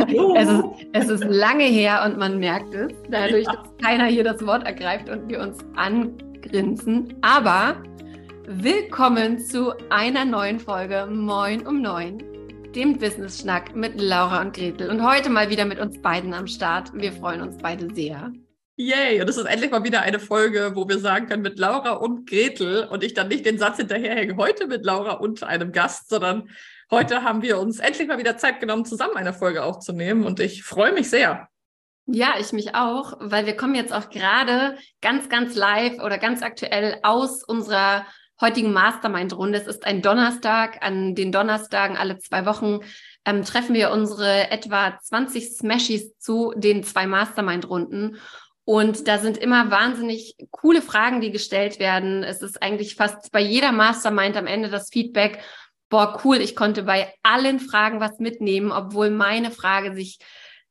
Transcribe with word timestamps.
es, 0.00 0.48
ist, 0.48 0.64
es 0.92 1.08
ist 1.08 1.24
lange 1.24 1.64
her 1.64 2.02
und 2.04 2.18
man 2.18 2.38
merkt 2.38 2.74
es, 2.74 2.92
dadurch, 3.10 3.46
ja. 3.46 3.52
dass 3.52 3.70
keiner 3.82 4.06
hier 4.06 4.24
das 4.24 4.44
Wort 4.46 4.66
ergreift 4.66 5.08
und 5.08 5.28
wir 5.28 5.40
uns 5.40 5.58
angrinsen. 5.76 7.14
Aber 7.22 7.82
willkommen 8.46 9.38
zu 9.38 9.72
einer 9.90 10.24
neuen 10.24 10.58
Folge 10.58 11.06
Moin 11.06 11.66
um 11.66 11.80
Neun, 11.80 12.22
dem 12.74 12.98
Business 12.98 13.40
Schnack 13.40 13.74
mit 13.74 14.00
Laura 14.00 14.40
und 14.40 14.54
Gretel. 14.54 14.90
Und 14.90 15.06
heute 15.06 15.30
mal 15.30 15.50
wieder 15.50 15.64
mit 15.64 15.78
uns 15.78 16.00
beiden 16.00 16.34
am 16.34 16.46
Start. 16.46 16.90
Wir 16.94 17.12
freuen 17.12 17.40
uns 17.40 17.56
beide 17.58 17.94
sehr. 17.94 18.32
Yay! 18.76 19.20
Und 19.20 19.30
es 19.30 19.36
ist 19.36 19.44
endlich 19.44 19.70
mal 19.70 19.84
wieder 19.84 20.02
eine 20.02 20.18
Folge, 20.18 20.72
wo 20.74 20.88
wir 20.88 20.98
sagen 20.98 21.28
können 21.28 21.42
mit 21.42 21.60
Laura 21.60 21.92
und 21.92 22.28
Gretel 22.28 22.88
und 22.90 23.04
ich 23.04 23.14
dann 23.14 23.28
nicht 23.28 23.46
den 23.46 23.56
Satz 23.56 23.76
hinterherhänge, 23.76 24.36
heute 24.36 24.66
mit 24.66 24.84
Laura 24.84 25.12
und 25.12 25.44
einem 25.44 25.70
Gast, 25.70 26.08
sondern 26.08 26.48
heute 26.90 27.22
haben 27.22 27.42
wir 27.42 27.58
uns 27.58 27.78
endlich 27.78 28.08
mal 28.08 28.18
wieder 28.18 28.36
Zeit 28.36 28.60
genommen, 28.60 28.84
zusammen 28.84 29.16
eine 29.16 29.32
Folge 29.32 29.62
aufzunehmen 29.62 30.24
und 30.24 30.40
ich 30.40 30.62
freue 30.64 30.92
mich 30.92 31.10
sehr. 31.10 31.48
Ja, 32.06 32.34
ich 32.38 32.52
mich 32.52 32.74
auch, 32.74 33.14
weil 33.18 33.46
wir 33.46 33.56
kommen 33.56 33.74
jetzt 33.74 33.92
auch 33.92 34.10
gerade 34.10 34.76
ganz, 35.00 35.28
ganz 35.30 35.54
live 35.54 36.02
oder 36.02 36.18
ganz 36.18 36.42
aktuell 36.42 36.98
aus 37.02 37.42
unserer 37.42 38.04
heutigen 38.40 38.72
Mastermind-Runde. 38.72 39.58
Es 39.58 39.66
ist 39.66 39.86
ein 39.86 40.02
Donnerstag. 40.02 40.78
An 40.82 41.14
den 41.14 41.32
Donnerstagen 41.32 41.96
alle 41.96 42.18
zwei 42.18 42.44
Wochen 42.44 42.80
ähm, 43.24 43.42
treffen 43.42 43.74
wir 43.74 43.90
unsere 43.90 44.50
etwa 44.50 44.98
20 45.00 45.56
Smashies 45.56 46.18
zu 46.18 46.52
den 46.56 46.84
zwei 46.84 47.06
Mastermind-Runden. 47.06 48.18
Und 48.66 49.08
da 49.08 49.18
sind 49.18 49.36
immer 49.36 49.70
wahnsinnig 49.70 50.36
coole 50.50 50.80
Fragen, 50.82 51.20
die 51.20 51.30
gestellt 51.30 51.78
werden. 51.78 52.22
Es 52.22 52.42
ist 52.42 52.62
eigentlich 52.62 52.96
fast 52.96 53.30
bei 53.30 53.40
jeder 53.40 53.72
Mastermind 53.72 54.36
am 54.36 54.46
Ende 54.46 54.70
das 54.70 54.88
Feedback, 54.90 55.40
boah, 55.94 56.20
cool, 56.24 56.38
ich 56.38 56.56
konnte 56.56 56.82
bei 56.82 57.14
allen 57.22 57.60
Fragen 57.60 58.00
was 58.00 58.18
mitnehmen, 58.18 58.72
obwohl 58.72 59.10
meine 59.10 59.52
Frage 59.52 59.94
sich 59.94 60.18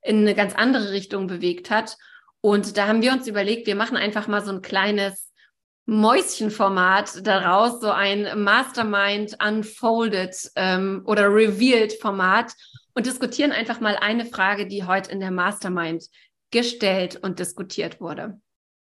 in 0.01 0.17
eine 0.17 0.35
ganz 0.35 0.53
andere 0.53 0.91
Richtung 0.91 1.27
bewegt 1.27 1.69
hat. 1.69 1.95
Und 2.41 2.75
da 2.75 2.87
haben 2.87 3.01
wir 3.01 3.13
uns 3.13 3.25
überlegt, 3.25 3.65
wir 3.65 3.77
machen 3.77 3.95
einfach 3.95 4.27
mal 4.27 4.43
so 4.43 4.51
ein 4.51 4.61
kleines 4.61 5.31
Mäuschenformat 5.85 7.25
daraus, 7.25 7.79
so 7.79 7.89
ein 7.89 8.43
Mastermind 8.43 9.37
Unfolded 9.41 10.35
ähm, 10.57 11.03
oder 11.05 11.33
Revealed 11.33 11.93
Format 12.01 12.51
und 12.93 13.05
diskutieren 13.05 13.53
einfach 13.53 13.79
mal 13.79 13.95
eine 13.95 14.25
Frage, 14.25 14.67
die 14.67 14.83
heute 14.83 15.09
in 15.09 15.21
der 15.21 15.31
Mastermind 15.31 16.03
gestellt 16.51 17.15
und 17.15 17.39
diskutiert 17.39 18.01
wurde. 18.01 18.41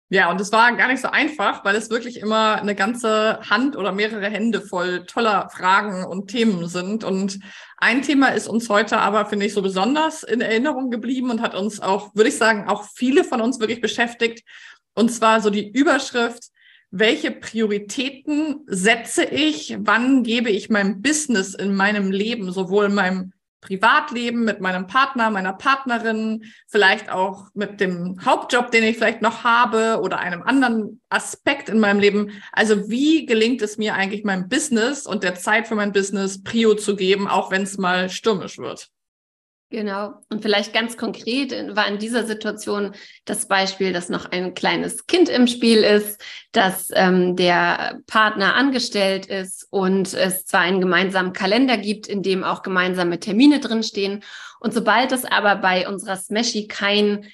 Ja, 0.10 0.30
und 0.30 0.40
es 0.40 0.52
war 0.52 0.76
gar 0.76 0.88
nicht 0.88 1.02
so 1.02 1.08
einfach, 1.08 1.66
weil 1.66 1.76
es 1.76 1.90
wirklich 1.90 2.20
immer 2.20 2.62
eine 2.62 2.76
ganze 2.76 3.40
Hand 3.50 3.76
oder 3.76 3.92
mehrere 3.92 4.30
Hände 4.30 4.62
voll 4.62 5.04
toller 5.08 5.50
Fragen 5.50 6.06
und 6.06 6.28
Themen 6.28 6.68
sind. 6.68 7.04
Und 7.04 7.40
ein 7.78 8.04
Thema 8.04 8.28
ist 8.28 8.48
uns 8.48 8.70
heute 8.70 9.00
aber, 9.00 9.26
finde 9.26 9.48
ich, 9.48 9.54
so 9.54 9.64
besonders 9.64 10.22
in 10.22 10.42
Erinnerung 10.42 10.92
geblieben 10.92 11.32
und 11.32 11.42
hat 11.42 11.56
uns 11.56 11.82
auch, 11.82 12.14
würde 12.14 12.30
ich 12.30 12.38
sagen, 12.38 12.68
auch 12.68 12.84
viele 12.96 13.24
von 13.24 13.42
uns 13.42 13.60
wirklich 13.60 13.82
beschäftigt. 13.82 14.44
Und 14.94 15.12
zwar 15.12 15.42
so 15.42 15.50
die 15.50 15.72
Überschrift, 15.72 16.52
welche 16.92 17.32
Prioritäten 17.32 18.62
setze 18.68 19.26
ich? 19.26 19.76
Wann 19.80 20.22
gebe 20.22 20.52
ich 20.52 20.70
meinem 20.70 21.02
Business 21.02 21.56
in 21.56 21.76
meinem 21.76 22.12
Leben, 22.12 22.52
sowohl 22.52 22.86
in 22.86 22.94
meinem 22.94 23.34
Privatleben 23.62 24.44
mit 24.44 24.62
meinem 24.62 24.88
Partner, 24.88 25.30
meiner 25.30 25.54
Partnerin, 25.54 26.44
vielleicht 26.68 27.10
auch 27.10 27.48
mit 27.54 27.80
dem 27.82 28.24
Hauptjob, 28.24 28.72
den 28.72 28.84
ich 28.84 28.98
vielleicht 28.98 29.22
noch 29.22 29.44
habe 29.44 30.00
oder 30.02 30.20
einem 30.20 30.44
anderen 30.44 31.02
Aspekt 31.10 31.70
in 31.70 31.80
meinem 31.80 32.00
Leben. 32.00 32.32
Also 32.52 32.90
wie 32.90 33.26
gelingt 33.26 33.62
es 33.62 33.78
mir 33.78 33.96
eigentlich 33.96 34.24
meinem 34.24 34.50
Business 34.50 35.08
und 35.08 35.24
der 35.24 35.36
Zeit 35.36 35.68
für 35.68 35.76
mein 35.76 35.92
Business 35.94 36.44
Prio 36.44 36.76
zu 36.76 36.96
geben, 36.96 37.28
auch 37.28 37.52
wenn 37.52 37.64
es 37.64 37.78
mal 37.78 38.10
stürmisch 38.10 38.58
wird? 38.60 38.92
Genau. 39.72 40.14
Und 40.30 40.44
vielleicht 40.44 40.74
ganz 40.74 40.96
konkret 40.96 41.52
war 41.76 41.88
in 41.88 41.98
dieser 41.98 42.26
Situation 42.26 42.94
das 43.26 43.48
Beispiel, 43.48 43.94
dass 43.94 44.10
noch 44.10 44.32
ein 44.32 44.54
kleines 44.54 45.08
Kind 45.08 45.28
im 45.28 45.48
Spiel 45.48 45.80
ist, 45.80 46.24
dass 46.52 46.90
ähm, 46.94 47.36
der 47.36 48.00
Partner 48.06 48.54
angestellt 48.54 49.26
ist 49.26 49.68
und 49.72 50.14
es 50.14 50.46
zwar 50.46 50.62
einen 50.62 50.82
gemeinsamen 50.82 51.34
Kalender 51.34 51.78
gibt, 51.78 52.08
in 52.08 52.22
dem 52.22 52.44
auch 52.44 52.62
gemeinsame 52.62 53.20
Termine 53.20 53.60
drinstehen. 53.60 54.24
Und 54.60 54.74
sobald 54.74 55.12
es 55.12 55.26
aber 55.26 55.56
bei 55.56 55.88
unserer 55.88 56.16
Smashy 56.16 56.68
kein 56.68 57.26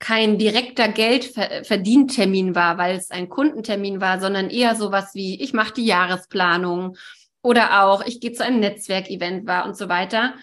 kein 0.00 0.38
direkter 0.38 0.88
Geldverdientermin 0.88 2.54
war, 2.54 2.78
weil 2.78 2.96
es 2.96 3.10
ein 3.10 3.28
Kundentermin 3.28 4.00
war, 4.00 4.18
sondern 4.18 4.48
eher 4.48 4.74
sowas 4.74 5.10
wie, 5.14 5.40
ich 5.42 5.52
mache 5.52 5.74
die 5.74 5.84
Jahresplanung 5.84 6.96
oder 7.42 7.84
auch, 7.84 8.04
ich 8.06 8.18
gehe 8.18 8.32
zu 8.32 8.42
einem 8.42 8.60
Netzwerkevent 8.60 9.46
war 9.46 9.66
und 9.66 9.76
so 9.76 9.90
weiter 9.90 10.34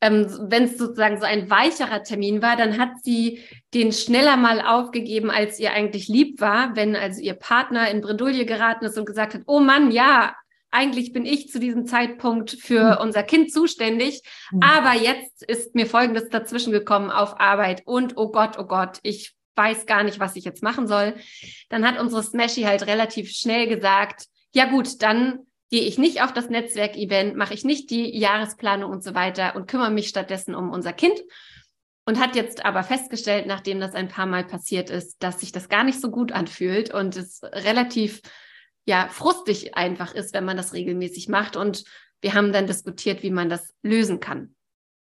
ähm, 0.00 0.26
wenn 0.50 0.64
es 0.64 0.76
sozusagen 0.76 1.18
so 1.18 1.24
ein 1.24 1.48
weicherer 1.48 2.02
Termin 2.02 2.42
war, 2.42 2.56
dann 2.56 2.78
hat 2.78 3.02
sie 3.02 3.40
den 3.72 3.92
schneller 3.92 4.36
mal 4.36 4.60
aufgegeben, 4.60 5.30
als 5.30 5.58
ihr 5.58 5.72
eigentlich 5.72 6.08
lieb 6.08 6.40
war, 6.40 6.76
wenn 6.76 6.94
also 6.94 7.20
ihr 7.20 7.34
Partner 7.34 7.90
in 7.90 8.02
Bredouille 8.02 8.44
geraten 8.44 8.84
ist 8.84 8.98
und 8.98 9.06
gesagt 9.06 9.34
hat, 9.34 9.42
oh 9.46 9.60
Mann, 9.60 9.90
ja, 9.90 10.34
eigentlich 10.70 11.12
bin 11.12 11.24
ich 11.24 11.48
zu 11.48 11.58
diesem 11.58 11.86
Zeitpunkt 11.86 12.50
für 12.50 12.96
mhm. 12.96 13.02
unser 13.06 13.22
Kind 13.22 13.52
zuständig, 13.52 14.20
mhm. 14.50 14.60
aber 14.62 14.92
jetzt 14.92 15.42
ist 15.42 15.74
mir 15.74 15.86
Folgendes 15.86 16.28
dazwischen 16.28 16.72
gekommen 16.72 17.10
auf 17.10 17.40
Arbeit 17.40 17.82
und 17.86 18.16
oh 18.16 18.30
Gott, 18.30 18.58
oh 18.58 18.64
Gott, 18.64 18.98
ich 19.02 19.34
weiß 19.54 19.86
gar 19.86 20.02
nicht, 20.02 20.20
was 20.20 20.36
ich 20.36 20.44
jetzt 20.44 20.62
machen 20.62 20.86
soll. 20.86 21.14
Dann 21.70 21.86
hat 21.86 21.98
unsere 21.98 22.22
Smashy 22.22 22.62
halt 22.62 22.86
relativ 22.86 23.30
schnell 23.30 23.66
gesagt, 23.66 24.26
ja 24.54 24.66
gut, 24.66 25.02
dann 25.02 25.46
gehe 25.70 25.82
ich 25.82 25.98
nicht 25.98 26.22
auf 26.22 26.32
das 26.32 26.48
Netzwerkevent, 26.48 27.36
mache 27.36 27.54
ich 27.54 27.64
nicht 27.64 27.90
die 27.90 28.16
Jahresplanung 28.16 28.90
und 28.90 29.02
so 29.02 29.14
weiter 29.14 29.56
und 29.56 29.66
kümmere 29.68 29.90
mich 29.90 30.08
stattdessen 30.08 30.54
um 30.54 30.70
unser 30.70 30.92
Kind. 30.92 31.20
Und 32.08 32.20
hat 32.20 32.36
jetzt 32.36 32.64
aber 32.64 32.84
festgestellt, 32.84 33.46
nachdem 33.46 33.80
das 33.80 33.94
ein 33.94 34.06
paar 34.06 34.26
Mal 34.26 34.44
passiert 34.44 34.90
ist, 34.90 35.16
dass 35.24 35.40
sich 35.40 35.50
das 35.50 35.68
gar 35.68 35.82
nicht 35.82 36.00
so 36.00 36.12
gut 36.12 36.30
anfühlt 36.30 36.94
und 36.94 37.16
es 37.16 37.40
relativ 37.42 38.20
ja 38.86 39.08
frustig 39.08 39.76
einfach 39.76 40.14
ist, 40.14 40.32
wenn 40.32 40.44
man 40.44 40.56
das 40.56 40.72
regelmäßig 40.72 41.28
macht. 41.28 41.56
Und 41.56 41.82
wir 42.20 42.34
haben 42.34 42.52
dann 42.52 42.68
diskutiert, 42.68 43.24
wie 43.24 43.32
man 43.32 43.48
das 43.48 43.74
lösen 43.82 44.20
kann. 44.20 44.54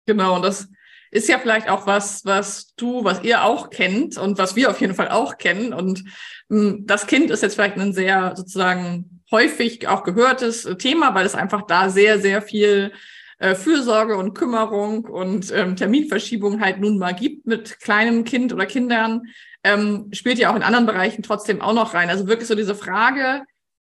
Genau, 0.06 0.36
und 0.36 0.42
das 0.42 0.68
ist 1.10 1.28
ja 1.28 1.38
vielleicht 1.38 1.68
auch 1.68 1.86
was, 1.86 2.24
was 2.24 2.74
du, 2.76 3.04
was 3.04 3.22
ihr 3.22 3.44
auch 3.44 3.70
kennt 3.70 4.18
und 4.18 4.38
was 4.38 4.56
wir 4.56 4.70
auf 4.70 4.80
jeden 4.80 4.94
Fall 4.94 5.08
auch 5.08 5.38
kennen. 5.38 5.72
Und 5.72 6.04
mh, 6.48 6.60
hm, 6.60 6.86
das 6.86 7.06
Kind 7.06 7.30
ist 7.30 7.42
jetzt 7.42 7.54
vielleicht 7.54 7.76
ein 7.76 7.92
sehr 7.92 8.34
sozusagen 8.36 9.22
häufig 9.30 9.88
auch 9.88 10.04
gehörtes 10.04 10.68
Thema, 10.78 11.14
weil 11.14 11.26
es 11.26 11.34
einfach 11.34 11.62
da 11.62 11.90
sehr, 11.90 12.18
sehr 12.18 12.42
viel 12.42 12.92
äh, 13.38 13.54
Fürsorge 13.54 14.16
und 14.16 14.34
Kümmerung 14.34 15.04
und 15.04 15.52
ähm, 15.52 15.76
Terminverschiebung 15.76 16.60
halt 16.60 16.80
nun 16.80 16.98
mal 16.98 17.12
gibt 17.12 17.46
mit 17.46 17.78
kleinem 17.80 18.24
Kind 18.24 18.52
oder 18.52 18.66
Kindern, 18.66 19.22
ähm, 19.64 20.08
spielt 20.12 20.38
ja 20.38 20.50
auch 20.50 20.56
in 20.56 20.62
anderen 20.62 20.86
Bereichen 20.86 21.22
trotzdem 21.22 21.60
auch 21.60 21.72
noch 21.72 21.94
rein. 21.94 22.10
Also 22.10 22.26
wirklich 22.26 22.48
so 22.48 22.54
diese 22.54 22.74
Frage, 22.74 23.42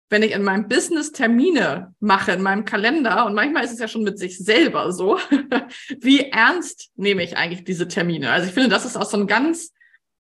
wenn 0.10 0.24
ich 0.24 0.32
in 0.34 0.44
meinem 0.44 0.68
Business 0.68 1.12
Termine 1.12 1.94
mache, 2.00 2.34
in 2.34 2.42
meinem 2.42 2.66
Kalender, 2.66 3.26
und 3.26 3.34
manchmal 3.34 3.64
ist 3.64 3.74
es 3.74 3.80
ja 3.80 3.88
schon 3.88 4.04
mit 4.04 4.20
sich 4.20 4.38
selber 4.38 4.92
so, 4.92 5.20
wie 6.00 6.30
ernst 6.30 6.92
nehme 6.96 7.24
ich 7.24 7.38
eigentlich 7.38 7.64
diese 7.64 7.88
Termine? 7.88 8.32
Also 8.32 8.48
ich 8.48 8.54
finde, 8.54 8.70
das 8.70 8.86
ist 8.86 8.98
auch 8.98 9.10
so 9.10 9.18
ein 9.18 9.28
ganz 9.28 9.72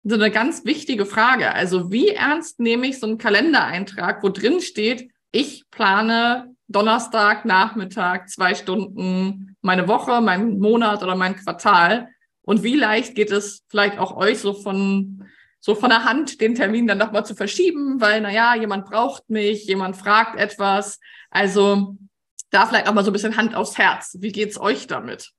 so 0.04 0.14
eine 0.16 0.30
ganz 0.30 0.64
wichtige 0.66 1.06
Frage. 1.06 1.52
Also 1.52 1.90
wie 1.90 2.10
ernst 2.10 2.60
nehme 2.60 2.86
ich 2.86 3.00
so 3.00 3.06
einen 3.06 3.18
Kalendereintrag, 3.18 4.22
wo 4.22 4.28
drin 4.28 4.60
steht, 4.60 5.10
ich 5.32 5.64
plane 5.70 6.54
Donnerstag 6.68 7.44
Nachmittag 7.44 8.28
zwei 8.28 8.54
Stunden 8.54 9.56
meine 9.62 9.88
Woche, 9.88 10.20
meinen 10.20 10.58
Monat 10.58 11.02
oder 11.02 11.16
mein 11.16 11.36
Quartal. 11.36 12.08
Und 12.42 12.62
wie 12.62 12.76
leicht 12.76 13.14
geht 13.14 13.30
es 13.30 13.64
vielleicht 13.68 13.98
auch 13.98 14.14
euch 14.16 14.38
so 14.38 14.52
von, 14.52 15.26
so 15.64 15.75
von 15.75 15.88
der 15.88 16.04
Hand, 16.04 16.42
den 16.42 16.54
Termin 16.54 16.86
dann 16.86 16.98
nochmal 16.98 17.25
zu 17.25 17.34
verschieben, 17.34 17.98
weil, 17.98 18.20
na 18.20 18.30
ja, 18.30 18.54
jemand 18.54 18.84
braucht 18.84 19.30
mich, 19.30 19.64
jemand 19.64 19.97
fragt 19.97 20.38
etwas. 20.38 21.00
Also 21.31 21.96
da 22.50 22.66
vielleicht 22.66 22.87
auch 22.87 22.93
mal 22.93 23.02
so 23.02 23.11
ein 23.11 23.14
bisschen 23.14 23.38
Hand 23.38 23.55
aufs 23.55 23.78
Herz. 23.78 24.19
Wie 24.20 24.31
geht's 24.31 24.61
euch 24.61 24.87
damit? 24.87 25.31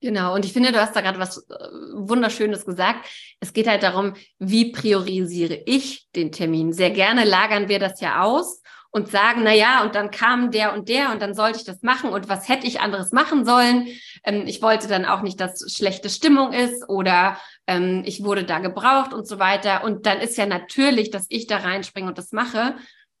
Genau, 0.00 0.36
und 0.36 0.44
ich 0.44 0.52
finde, 0.52 0.70
du 0.70 0.80
hast 0.80 0.94
da 0.94 1.00
gerade 1.00 1.18
was 1.18 1.38
äh, 1.38 1.54
Wunderschönes 1.94 2.64
gesagt. 2.64 3.08
Es 3.40 3.52
geht 3.52 3.66
halt 3.66 3.82
darum, 3.82 4.14
wie 4.38 4.70
priorisiere 4.70 5.60
ich 5.66 6.06
den 6.14 6.30
Termin. 6.30 6.72
Sehr 6.72 6.92
gerne 6.92 7.24
lagern 7.24 7.68
wir 7.68 7.80
das 7.80 8.00
ja 8.00 8.22
aus 8.22 8.62
und 8.92 9.08
sagen, 9.08 9.42
na 9.44 9.54
ja, 9.54 9.82
und 9.82 9.94
dann 9.94 10.10
kam 10.10 10.50
der 10.50 10.74
und 10.74 10.88
der 10.88 11.12
und 11.12 11.22
dann 11.22 11.34
sollte 11.34 11.58
ich 11.58 11.64
das 11.64 11.82
machen 11.82 12.10
und 12.10 12.28
was 12.28 12.48
hätte 12.48 12.66
ich 12.66 12.80
anderes 12.80 13.12
machen 13.12 13.44
sollen? 13.44 13.86
Ähm, 14.24 14.44
ich 14.46 14.62
wollte 14.62 14.88
dann 14.88 15.04
auch 15.04 15.22
nicht, 15.22 15.40
dass 15.40 15.72
schlechte 15.72 16.10
Stimmung 16.10 16.52
ist 16.52 16.88
oder 16.88 17.38
ähm, 17.66 18.02
ich 18.04 18.24
wurde 18.24 18.44
da 18.44 18.58
gebraucht 18.58 19.14
und 19.14 19.28
so 19.28 19.38
weiter. 19.38 19.84
Und 19.84 20.06
dann 20.06 20.18
ist 20.18 20.36
ja 20.36 20.46
natürlich, 20.46 21.10
dass 21.10 21.26
ich 21.28 21.46
da 21.46 21.58
reinspringe 21.58 22.08
und 22.08 22.18
das 22.18 22.32
mache. 22.32 22.74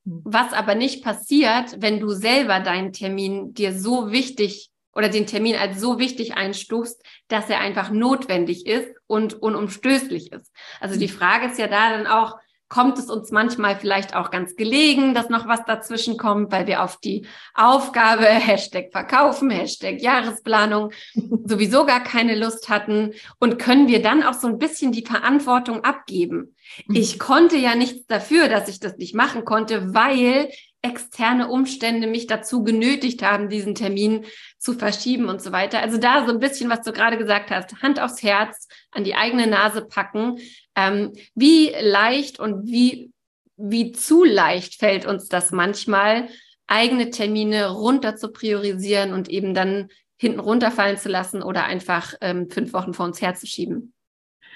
Was 0.04 0.52
aber 0.52 0.74
nicht 0.74 1.04
passiert, 1.04 1.76
wenn 1.78 2.00
du 2.00 2.10
selber 2.10 2.58
deinen 2.60 2.92
Termin 2.92 3.54
dir 3.54 3.78
so 3.78 4.10
wichtig 4.10 4.70
oder 4.92 5.08
den 5.08 5.26
Termin 5.26 5.54
als 5.54 5.80
so 5.80 6.00
wichtig 6.00 6.34
einstufst, 6.34 7.00
dass 7.28 7.48
er 7.48 7.60
einfach 7.60 7.90
notwendig 7.90 8.66
ist 8.66 8.88
und 9.06 9.34
unumstößlich 9.34 10.32
ist. 10.32 10.50
Also 10.80 10.98
die 10.98 11.08
Frage 11.08 11.46
ist 11.46 11.58
ja 11.58 11.68
da 11.68 11.90
dann 11.90 12.08
auch, 12.08 12.39
kommt 12.70 12.98
es 12.98 13.10
uns 13.10 13.32
manchmal 13.32 13.76
vielleicht 13.76 14.14
auch 14.14 14.30
ganz 14.30 14.56
gelegen, 14.56 15.12
dass 15.12 15.28
noch 15.28 15.46
was 15.46 15.64
dazwischen 15.66 16.16
kommt, 16.16 16.52
weil 16.52 16.66
wir 16.66 16.82
auf 16.82 16.96
die 16.96 17.26
Aufgabe 17.52 18.24
Hashtag 18.24 18.92
Verkaufen, 18.92 19.50
Hashtag 19.50 20.00
Jahresplanung 20.00 20.92
sowieso 21.44 21.84
gar 21.84 22.02
keine 22.02 22.36
Lust 22.36 22.70
hatten 22.70 23.12
und 23.38 23.58
können 23.58 23.88
wir 23.88 24.00
dann 24.00 24.22
auch 24.22 24.34
so 24.34 24.46
ein 24.46 24.58
bisschen 24.58 24.92
die 24.92 25.04
Verantwortung 25.04 25.84
abgeben. 25.84 26.54
Mhm. 26.86 26.94
Ich 26.94 27.18
konnte 27.18 27.56
ja 27.56 27.74
nichts 27.74 28.06
dafür, 28.06 28.48
dass 28.48 28.68
ich 28.68 28.78
das 28.78 28.96
nicht 28.96 29.14
machen 29.14 29.44
konnte, 29.44 29.92
weil 29.92 30.48
externe 30.82 31.48
Umstände 31.48 32.06
mich 32.06 32.26
dazu 32.26 32.64
genötigt 32.64 33.22
haben, 33.22 33.48
diesen 33.48 33.74
Termin 33.74 34.24
zu 34.58 34.72
verschieben 34.72 35.28
und 35.28 35.42
so 35.42 35.52
weiter. 35.52 35.80
Also 35.80 35.98
da 35.98 36.26
so 36.26 36.32
ein 36.32 36.40
bisschen, 36.40 36.70
was 36.70 36.82
du 36.82 36.92
gerade 36.92 37.18
gesagt 37.18 37.50
hast, 37.50 37.82
Hand 37.82 38.00
aufs 38.00 38.22
Herz, 38.22 38.66
an 38.90 39.04
die 39.04 39.14
eigene 39.14 39.46
Nase 39.46 39.82
packen. 39.84 40.38
Ähm, 40.74 41.12
wie 41.34 41.72
leicht 41.80 42.38
und 42.38 42.66
wie, 42.66 43.12
wie 43.56 43.92
zu 43.92 44.24
leicht 44.24 44.78
fällt 44.78 45.04
uns 45.04 45.28
das 45.28 45.50
manchmal, 45.50 46.28
eigene 46.66 47.10
Termine 47.10 47.70
runter 47.70 48.16
zu 48.16 48.28
priorisieren 48.28 49.12
und 49.12 49.28
eben 49.28 49.54
dann 49.54 49.88
hinten 50.16 50.40
runterfallen 50.40 50.96
zu 50.96 51.08
lassen 51.08 51.42
oder 51.42 51.64
einfach 51.64 52.14
ähm, 52.20 52.48
fünf 52.50 52.72
Wochen 52.72 52.94
vor 52.94 53.06
uns 53.06 53.20
herzuschieben. 53.20 53.92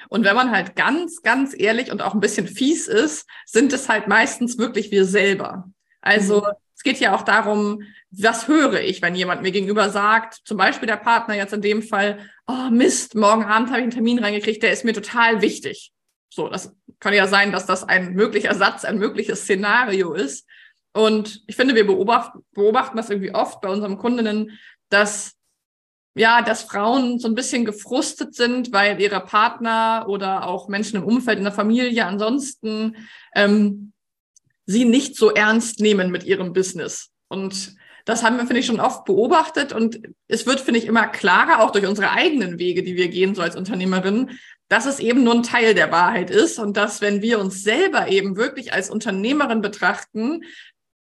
Und 0.08 0.24
wenn 0.24 0.36
man 0.36 0.50
halt 0.50 0.76
ganz, 0.76 1.22
ganz 1.22 1.54
ehrlich 1.58 1.90
und 1.90 2.02
auch 2.02 2.14
ein 2.14 2.20
bisschen 2.20 2.46
fies 2.46 2.86
ist, 2.86 3.26
sind 3.46 3.72
es 3.72 3.88
halt 3.88 4.06
meistens 4.06 4.58
wirklich 4.58 4.90
wir 4.90 5.06
selber. 5.06 5.70
Also 6.04 6.42
mhm. 6.42 6.52
es 6.76 6.82
geht 6.82 7.00
ja 7.00 7.14
auch 7.14 7.22
darum, 7.22 7.82
was 8.10 8.46
höre 8.46 8.80
ich, 8.80 9.02
wenn 9.02 9.14
jemand 9.14 9.42
mir 9.42 9.50
gegenüber 9.50 9.88
sagt, 9.88 10.40
zum 10.44 10.56
Beispiel 10.56 10.86
der 10.86 10.96
Partner 10.96 11.34
jetzt 11.34 11.52
in 11.52 11.62
dem 11.62 11.82
Fall, 11.82 12.18
oh 12.46 12.70
Mist, 12.70 13.14
morgen 13.14 13.44
Abend 13.44 13.68
habe 13.68 13.78
ich 13.78 13.84
einen 13.84 13.90
Termin 13.90 14.18
reingekriegt, 14.18 14.62
der 14.62 14.72
ist 14.72 14.84
mir 14.84 14.92
total 14.92 15.40
wichtig. 15.40 15.92
So, 16.28 16.48
das 16.48 16.74
kann 17.00 17.14
ja 17.14 17.26
sein, 17.26 17.52
dass 17.52 17.66
das 17.66 17.84
ein 17.84 18.12
möglicher 18.12 18.54
Satz, 18.54 18.84
ein 18.84 18.98
mögliches 18.98 19.42
Szenario 19.42 20.12
ist. 20.12 20.46
Und 20.92 21.42
ich 21.46 21.56
finde, 21.56 21.74
wir 21.74 21.86
beobachten, 21.86 22.44
beobachten 22.52 22.96
das 22.96 23.10
irgendwie 23.10 23.34
oft 23.34 23.60
bei 23.60 23.68
unseren 23.68 23.98
Kundinnen, 23.98 24.58
dass 24.90 25.36
ja, 26.16 26.42
dass 26.42 26.62
Frauen 26.62 27.18
so 27.18 27.26
ein 27.26 27.34
bisschen 27.34 27.64
gefrustet 27.64 28.36
sind, 28.36 28.72
weil 28.72 29.00
ihre 29.00 29.20
Partner 29.20 30.04
oder 30.06 30.46
auch 30.46 30.68
Menschen 30.68 30.98
im 30.98 31.04
Umfeld, 31.04 31.38
in 31.38 31.44
der 31.44 31.52
Familie 31.52 32.06
ansonsten 32.06 32.96
ähm, 33.34 33.93
sie 34.66 34.84
nicht 34.84 35.16
so 35.16 35.30
ernst 35.30 35.80
nehmen 35.80 36.10
mit 36.10 36.24
ihrem 36.24 36.52
Business. 36.52 37.10
Und 37.28 37.76
das 38.04 38.22
haben 38.22 38.36
wir, 38.36 38.46
finde 38.46 38.60
ich, 38.60 38.66
schon 38.66 38.80
oft 38.80 39.04
beobachtet. 39.04 39.72
Und 39.72 40.00
es 40.28 40.46
wird, 40.46 40.60
finde 40.60 40.80
ich, 40.80 40.86
immer 40.86 41.06
klarer, 41.06 41.62
auch 41.62 41.70
durch 41.70 41.86
unsere 41.86 42.10
eigenen 42.10 42.58
Wege, 42.58 42.82
die 42.82 42.96
wir 42.96 43.08
gehen, 43.08 43.34
so 43.34 43.42
als 43.42 43.56
Unternehmerin, 43.56 44.30
dass 44.68 44.86
es 44.86 44.98
eben 44.98 45.24
nur 45.24 45.34
ein 45.34 45.42
Teil 45.42 45.74
der 45.74 45.92
Wahrheit 45.92 46.30
ist 46.30 46.58
und 46.58 46.76
dass, 46.76 47.00
wenn 47.00 47.22
wir 47.22 47.38
uns 47.38 47.62
selber 47.62 48.08
eben 48.08 48.36
wirklich 48.36 48.72
als 48.72 48.90
Unternehmerin 48.90 49.60
betrachten, 49.60 50.42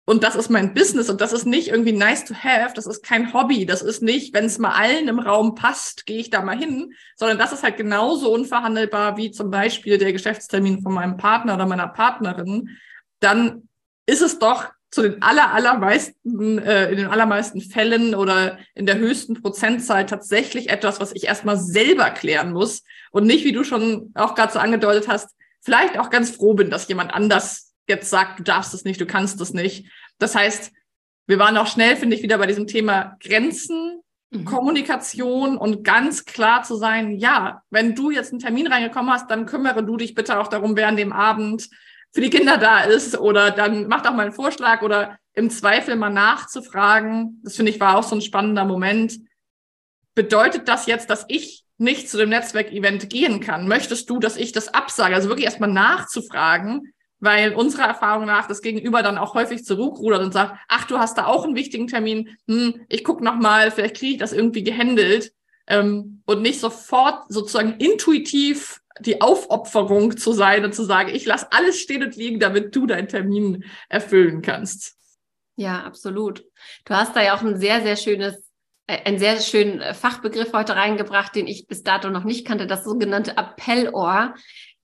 und 0.08 0.22
das 0.22 0.36
ist 0.36 0.50
mein 0.50 0.72
Business 0.72 1.10
und 1.10 1.20
das 1.20 1.32
ist 1.32 1.46
nicht 1.46 1.68
irgendwie 1.68 1.92
nice 1.92 2.24
to 2.24 2.32
have, 2.32 2.74
das 2.74 2.86
ist 2.86 3.02
kein 3.02 3.32
Hobby, 3.34 3.66
das 3.66 3.82
ist 3.82 4.02
nicht, 4.02 4.32
wenn 4.34 4.44
es 4.44 4.58
mal 4.58 4.70
allen 4.70 5.08
im 5.08 5.18
Raum 5.18 5.56
passt, 5.56 6.06
gehe 6.06 6.18
ich 6.18 6.30
da 6.30 6.42
mal 6.42 6.56
hin, 6.56 6.94
sondern 7.16 7.38
das 7.38 7.52
ist 7.52 7.64
halt 7.64 7.76
genauso 7.76 8.32
unverhandelbar 8.32 9.16
wie 9.16 9.32
zum 9.32 9.50
Beispiel 9.50 9.98
der 9.98 10.12
Geschäftstermin 10.12 10.80
von 10.80 10.94
meinem 10.94 11.16
Partner 11.16 11.54
oder 11.54 11.66
meiner 11.66 11.88
Partnerin 11.88 12.78
dann 13.20 13.68
ist 14.06 14.22
es 14.22 14.38
doch 14.38 14.66
zu 14.90 15.02
den 15.02 15.22
aller, 15.22 15.52
allermeisten, 15.52 16.58
äh, 16.58 16.90
in 16.90 16.96
den 16.96 17.06
allermeisten 17.08 17.60
Fällen 17.60 18.14
oder 18.14 18.58
in 18.74 18.86
der 18.86 18.98
höchsten 18.98 19.34
Prozentzahl 19.42 20.06
tatsächlich 20.06 20.70
etwas, 20.70 21.00
was 21.00 21.12
ich 21.12 21.24
erstmal 21.24 21.58
selber 21.58 22.10
klären 22.10 22.52
muss 22.52 22.82
und 23.10 23.26
nicht, 23.26 23.44
wie 23.44 23.52
du 23.52 23.64
schon 23.64 24.12
auch 24.14 24.34
gerade 24.34 24.52
so 24.52 24.58
angedeutet 24.58 25.08
hast, 25.08 25.34
vielleicht 25.60 25.98
auch 25.98 26.10
ganz 26.10 26.30
froh 26.30 26.54
bin, 26.54 26.70
dass 26.70 26.88
jemand 26.88 27.12
anders 27.12 27.74
jetzt 27.88 28.10
sagt, 28.10 28.38
du 28.38 28.42
darfst 28.42 28.72
es 28.74 28.84
nicht, 28.84 29.00
du 29.00 29.06
kannst 29.06 29.40
es 29.40 29.52
nicht. 29.52 29.90
Das 30.18 30.34
heißt, 30.34 30.72
wir 31.26 31.38
waren 31.38 31.56
auch 31.56 31.66
schnell, 31.66 31.96
finde 31.96 32.16
ich, 32.16 32.22
wieder 32.22 32.38
bei 32.38 32.46
diesem 32.46 32.66
Thema 32.66 33.16
Grenzen, 33.20 34.00
mhm. 34.30 34.44
Kommunikation 34.44 35.58
und 35.58 35.82
ganz 35.82 36.24
klar 36.24 36.62
zu 36.62 36.76
sein, 36.76 37.16
ja, 37.16 37.62
wenn 37.70 37.94
du 37.94 38.10
jetzt 38.10 38.30
einen 38.30 38.40
Termin 38.40 38.68
reingekommen 38.68 39.12
hast, 39.12 39.30
dann 39.30 39.46
kümmere 39.46 39.84
du 39.84 39.96
dich 39.96 40.14
bitte 40.14 40.38
auch 40.38 40.48
darum 40.48 40.76
während 40.76 40.98
dem 40.98 41.12
Abend, 41.12 41.68
für 42.12 42.20
die 42.20 42.30
Kinder 42.30 42.56
da 42.56 42.80
ist 42.80 43.18
oder 43.18 43.50
dann 43.50 43.88
macht 43.88 44.06
auch 44.06 44.14
mal 44.14 44.22
einen 44.22 44.32
Vorschlag 44.32 44.82
oder 44.82 45.18
im 45.34 45.50
Zweifel 45.50 45.96
mal 45.96 46.10
nachzufragen. 46.10 47.40
Das 47.44 47.56
finde 47.56 47.70
ich 47.70 47.80
war 47.80 47.96
auch 47.96 48.02
so 48.02 48.16
ein 48.16 48.22
spannender 48.22 48.64
Moment. 48.64 49.18
Bedeutet 50.14 50.66
das 50.66 50.86
jetzt, 50.86 51.10
dass 51.10 51.26
ich 51.28 51.64
nicht 51.78 52.08
zu 52.08 52.16
dem 52.16 52.30
Netzwerkevent 52.30 53.10
gehen 53.10 53.40
kann? 53.40 53.68
Möchtest 53.68 54.08
du, 54.08 54.18
dass 54.18 54.36
ich 54.36 54.52
das 54.52 54.72
absage? 54.72 55.14
Also 55.14 55.28
wirklich 55.28 55.44
erstmal 55.44 55.70
nachzufragen, 55.70 56.92
weil 57.18 57.54
unserer 57.54 57.84
Erfahrung 57.84 58.26
nach 58.26 58.46
das 58.46 58.62
Gegenüber 58.62 59.02
dann 59.02 59.18
auch 59.18 59.34
häufig 59.34 59.64
zurückrudert 59.64 60.22
und 60.22 60.32
sagt, 60.32 60.58
ach, 60.68 60.86
du 60.86 60.98
hast 60.98 61.18
da 61.18 61.26
auch 61.26 61.44
einen 61.44 61.54
wichtigen 61.54 61.86
Termin, 61.86 62.36
hm, 62.48 62.86
ich 62.88 63.04
guck 63.04 63.20
noch 63.20 63.36
mal, 63.36 63.70
vielleicht 63.70 63.96
kriege 63.96 64.12
ich 64.12 64.18
das 64.18 64.32
irgendwie 64.32 64.64
gehandelt 64.64 65.32
ähm, 65.66 66.22
und 66.24 66.42
nicht 66.42 66.60
sofort 66.60 67.24
sozusagen 67.28 67.74
intuitiv 67.78 68.80
die 69.00 69.20
Aufopferung 69.20 70.16
zu 70.16 70.32
sein 70.32 70.64
und 70.64 70.74
zu 70.74 70.84
sagen, 70.84 71.14
ich 71.14 71.26
lasse 71.26 71.48
alles 71.50 71.78
stehen 71.78 72.02
und 72.02 72.16
liegen, 72.16 72.40
damit 72.40 72.74
du 72.74 72.86
deinen 72.86 73.08
Termin 73.08 73.64
erfüllen 73.88 74.42
kannst. 74.42 74.96
Ja, 75.56 75.84
absolut. 75.84 76.44
Du 76.84 76.94
hast 76.94 77.16
da 77.16 77.22
ja 77.22 77.36
auch 77.36 77.42
ein 77.42 77.58
sehr, 77.58 77.82
sehr 77.82 77.96
schönes, 77.96 78.36
äh, 78.86 78.98
einen 79.04 79.18
sehr 79.18 79.40
schönen 79.40 79.80
äh, 79.80 79.94
Fachbegriff 79.94 80.52
heute 80.52 80.76
reingebracht, 80.76 81.34
den 81.34 81.46
ich 81.46 81.66
bis 81.66 81.82
dato 81.82 82.10
noch 82.10 82.24
nicht 82.24 82.46
kannte, 82.46 82.66
das 82.66 82.84
sogenannte 82.84 83.38
Appellohr. 83.38 84.34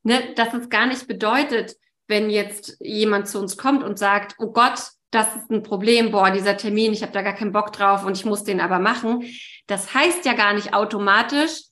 Ne, 0.04 0.20
dass 0.34 0.52
es 0.52 0.68
gar 0.68 0.86
nicht 0.86 1.06
bedeutet, 1.06 1.76
wenn 2.08 2.28
jetzt 2.28 2.76
jemand 2.80 3.28
zu 3.28 3.38
uns 3.38 3.56
kommt 3.56 3.84
und 3.84 4.00
sagt, 4.00 4.34
oh 4.38 4.50
Gott, 4.50 4.80
das 5.12 5.36
ist 5.36 5.50
ein 5.50 5.62
Problem, 5.62 6.10
boah, 6.10 6.30
dieser 6.30 6.56
Termin, 6.56 6.92
ich 6.92 7.02
habe 7.02 7.12
da 7.12 7.22
gar 7.22 7.34
keinen 7.34 7.52
Bock 7.52 7.72
drauf 7.72 8.04
und 8.04 8.16
ich 8.16 8.24
muss 8.24 8.42
den 8.42 8.60
aber 8.60 8.80
machen. 8.80 9.24
Das 9.68 9.94
heißt 9.94 10.24
ja 10.24 10.32
gar 10.32 10.54
nicht 10.54 10.74
automatisch, 10.74 11.62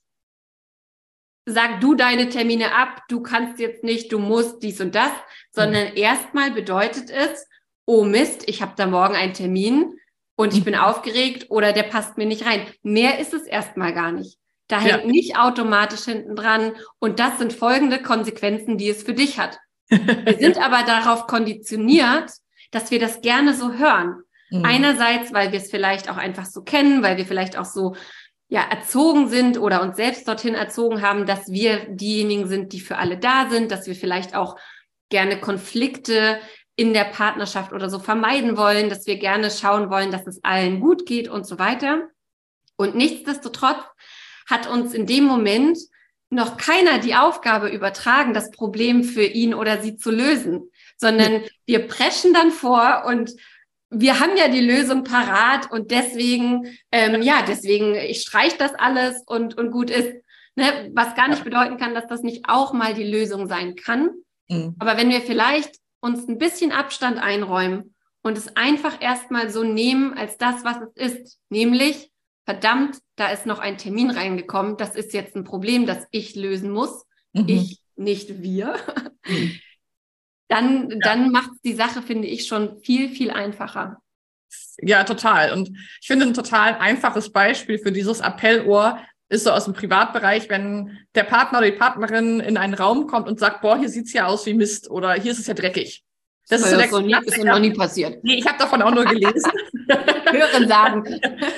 sag 1.51 1.81
du 1.81 1.95
deine 1.95 2.29
Termine 2.29 2.75
ab, 2.75 3.03
du 3.09 3.21
kannst 3.21 3.59
jetzt 3.59 3.83
nicht, 3.83 4.11
du 4.11 4.19
musst 4.19 4.63
dies 4.63 4.81
und 4.81 4.95
das, 4.95 5.11
sondern 5.51 5.89
mhm. 5.89 5.97
erstmal 5.97 6.51
bedeutet 6.51 7.09
es, 7.09 7.47
oh 7.85 8.03
Mist, 8.03 8.47
ich 8.47 8.61
habe 8.61 8.73
da 8.75 8.87
morgen 8.87 9.15
einen 9.15 9.33
Termin 9.33 9.93
und 10.35 10.53
ich 10.53 10.63
bin 10.63 10.75
mhm. 10.75 10.81
aufgeregt 10.81 11.47
oder 11.49 11.73
der 11.73 11.83
passt 11.83 12.17
mir 12.17 12.25
nicht 12.25 12.45
rein. 12.45 12.65
Mehr 12.83 13.19
ist 13.19 13.33
es 13.33 13.43
erstmal 13.43 13.93
gar 13.93 14.11
nicht. 14.11 14.37
Da 14.67 14.79
ja. 14.79 14.97
hängt 14.97 15.07
nicht 15.07 15.37
automatisch 15.37 16.05
hinten 16.05 16.35
dran 16.35 16.73
und 16.99 17.19
das 17.19 17.37
sind 17.37 17.53
folgende 17.53 18.01
Konsequenzen, 18.01 18.77
die 18.77 18.89
es 18.89 19.03
für 19.03 19.13
dich 19.13 19.37
hat. 19.37 19.59
Wir 19.89 20.37
sind 20.39 20.57
aber 20.57 20.83
darauf 20.83 21.27
konditioniert, 21.27 22.31
dass 22.71 22.89
wir 22.89 22.99
das 22.99 23.21
gerne 23.21 23.53
so 23.53 23.73
hören. 23.73 24.23
Mhm. 24.49 24.65
Einerseits, 24.65 25.33
weil 25.33 25.51
wir 25.51 25.59
es 25.59 25.69
vielleicht 25.69 26.09
auch 26.09 26.17
einfach 26.17 26.45
so 26.45 26.63
kennen, 26.63 27.03
weil 27.03 27.17
wir 27.17 27.25
vielleicht 27.25 27.57
auch 27.57 27.65
so 27.65 27.95
ja, 28.51 28.63
erzogen 28.63 29.29
sind 29.29 29.57
oder 29.57 29.81
uns 29.81 29.95
selbst 29.95 30.27
dorthin 30.27 30.55
erzogen 30.55 31.01
haben, 31.01 31.25
dass 31.25 31.49
wir 31.53 31.85
diejenigen 31.87 32.49
sind, 32.49 32.73
die 32.73 32.81
für 32.81 32.97
alle 32.97 33.17
da 33.17 33.49
sind, 33.49 33.71
dass 33.71 33.87
wir 33.87 33.95
vielleicht 33.95 34.35
auch 34.35 34.57
gerne 35.09 35.39
Konflikte 35.39 36.37
in 36.75 36.93
der 36.93 37.05
Partnerschaft 37.05 37.71
oder 37.71 37.89
so 37.89 37.97
vermeiden 37.97 38.57
wollen, 38.57 38.89
dass 38.89 39.07
wir 39.07 39.17
gerne 39.17 39.51
schauen 39.51 39.89
wollen, 39.89 40.11
dass 40.11 40.27
es 40.27 40.43
allen 40.43 40.81
gut 40.81 41.05
geht 41.05 41.29
und 41.29 41.47
so 41.47 41.59
weiter. 41.59 42.09
Und 42.75 42.93
nichtsdestotrotz 42.93 43.85
hat 44.49 44.67
uns 44.69 44.93
in 44.93 45.05
dem 45.05 45.23
Moment 45.23 45.77
noch 46.29 46.57
keiner 46.57 46.99
die 46.99 47.15
Aufgabe 47.15 47.69
übertragen, 47.69 48.33
das 48.33 48.51
Problem 48.51 49.05
für 49.05 49.23
ihn 49.23 49.53
oder 49.53 49.81
sie 49.81 49.95
zu 49.95 50.11
lösen, 50.11 50.69
sondern 50.97 51.43
wir 51.65 51.87
preschen 51.87 52.33
dann 52.33 52.51
vor 52.51 53.03
und 53.05 53.31
wir 53.91 54.21
haben 54.21 54.37
ja 54.37 54.47
die 54.47 54.61
Lösung 54.61 55.03
parat 55.03 55.69
und 55.69 55.91
deswegen, 55.91 56.77
ähm, 56.91 57.21
ja, 57.21 57.43
deswegen, 57.45 57.93
ich 57.93 58.21
streiche 58.21 58.57
das 58.57 58.73
alles 58.73 59.21
und, 59.27 59.57
und 59.57 59.71
gut 59.71 59.89
ist. 59.89 60.13
Ne? 60.55 60.91
Was 60.93 61.15
gar 61.15 61.27
nicht 61.27 61.43
bedeuten 61.43 61.77
kann, 61.77 61.93
dass 61.93 62.07
das 62.07 62.23
nicht 62.23 62.45
auch 62.47 62.71
mal 62.73 62.93
die 62.93 63.03
Lösung 63.03 63.47
sein 63.47 63.75
kann. 63.75 64.11
Mhm. 64.47 64.75
Aber 64.79 64.97
wenn 64.97 65.09
wir 65.09 65.21
vielleicht 65.21 65.75
uns 65.99 66.27
ein 66.27 66.37
bisschen 66.37 66.71
Abstand 66.71 67.21
einräumen 67.21 67.93
und 68.23 68.37
es 68.37 68.55
einfach 68.55 69.01
erstmal 69.01 69.49
so 69.49 69.63
nehmen 69.63 70.17
als 70.17 70.37
das, 70.37 70.63
was 70.63 70.77
es 70.95 71.13
ist, 71.13 71.39
nämlich, 71.49 72.11
verdammt, 72.45 72.97
da 73.17 73.27
ist 73.27 73.45
noch 73.45 73.59
ein 73.59 73.77
Termin 73.77 74.09
reingekommen, 74.09 74.77
das 74.77 74.95
ist 74.95 75.13
jetzt 75.13 75.35
ein 75.35 75.43
Problem, 75.43 75.85
das 75.85 76.07
ich 76.11 76.35
lösen 76.35 76.71
muss, 76.71 77.05
mhm. 77.33 77.45
ich, 77.47 77.81
nicht 77.97 78.41
wir. 78.41 78.75
Mhm 79.27 79.59
dann, 80.51 80.89
ja. 80.89 80.97
dann 81.01 81.31
macht 81.31 81.51
die 81.63 81.73
Sache, 81.73 82.01
finde 82.01 82.27
ich, 82.27 82.45
schon 82.45 82.79
viel, 82.81 83.09
viel 83.09 83.31
einfacher. 83.31 83.97
Ja, 84.79 85.03
total. 85.05 85.53
Und 85.53 85.69
ich 86.01 86.07
finde 86.07 86.25
ein 86.25 86.33
total 86.33 86.75
einfaches 86.75 87.31
Beispiel 87.31 87.79
für 87.79 87.91
dieses 87.91 88.19
Appellohr 88.21 88.99
ist 89.29 89.45
so 89.45 89.51
aus 89.51 89.63
dem 89.63 89.73
Privatbereich, 89.73 90.49
wenn 90.49 90.97
der 91.15 91.23
Partner 91.23 91.59
oder 91.59 91.71
die 91.71 91.77
Partnerin 91.77 92.41
in 92.41 92.57
einen 92.57 92.73
Raum 92.73 93.07
kommt 93.07 93.29
und 93.29 93.39
sagt, 93.39 93.61
boah, 93.61 93.77
hier 93.77 93.87
sieht's 93.87 94.11
ja 94.11 94.25
aus 94.25 94.45
wie 94.45 94.53
Mist 94.53 94.91
oder 94.91 95.13
hier 95.13 95.31
ist 95.31 95.39
es 95.39 95.47
ja 95.47 95.53
dreckig. 95.53 96.03
Das, 96.49 96.61
das 96.61 96.73
ist, 96.73 96.89
so 96.89 96.99
der 96.99 97.21
nie, 97.21 97.25
ist 97.25 97.41
noch 97.41 97.59
nie 97.59 97.71
passiert. 97.71 98.21
Nee, 98.25 98.39
ich 98.39 98.45
habe 98.45 98.57
davon 98.57 98.81
auch 98.81 98.91
nur 98.93 99.05
gelesen. 99.05 99.51
Hören 100.31 100.67
sagen. 100.67 101.03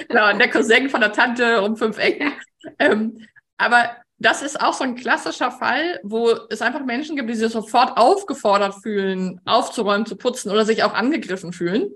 genau, 0.07 0.37
der 0.37 0.51
Cousin 0.51 0.87
von 0.87 1.01
der 1.01 1.13
Tante 1.13 1.63
um 1.63 1.75
fünf 1.75 1.97
Ecken. 1.97 2.33
Ähm, 2.77 3.25
aber 3.57 4.02
das 4.17 4.41
ist 4.41 4.61
auch 4.61 4.73
so 4.73 4.83
ein 4.83 4.95
klassischer 4.95 5.51
Fall, 5.51 5.99
wo 6.03 6.29
es 6.49 6.61
einfach 6.61 6.83
Menschen 6.85 7.15
gibt, 7.15 7.29
die 7.29 7.35
sich 7.35 7.51
sofort 7.51 7.97
aufgefordert 7.97 8.75
fühlen, 8.81 9.41
aufzuräumen, 9.45 10.05
zu 10.05 10.15
putzen 10.15 10.51
oder 10.51 10.65
sich 10.65 10.83
auch 10.83 10.93
angegriffen 10.93 11.51
fühlen, 11.51 11.91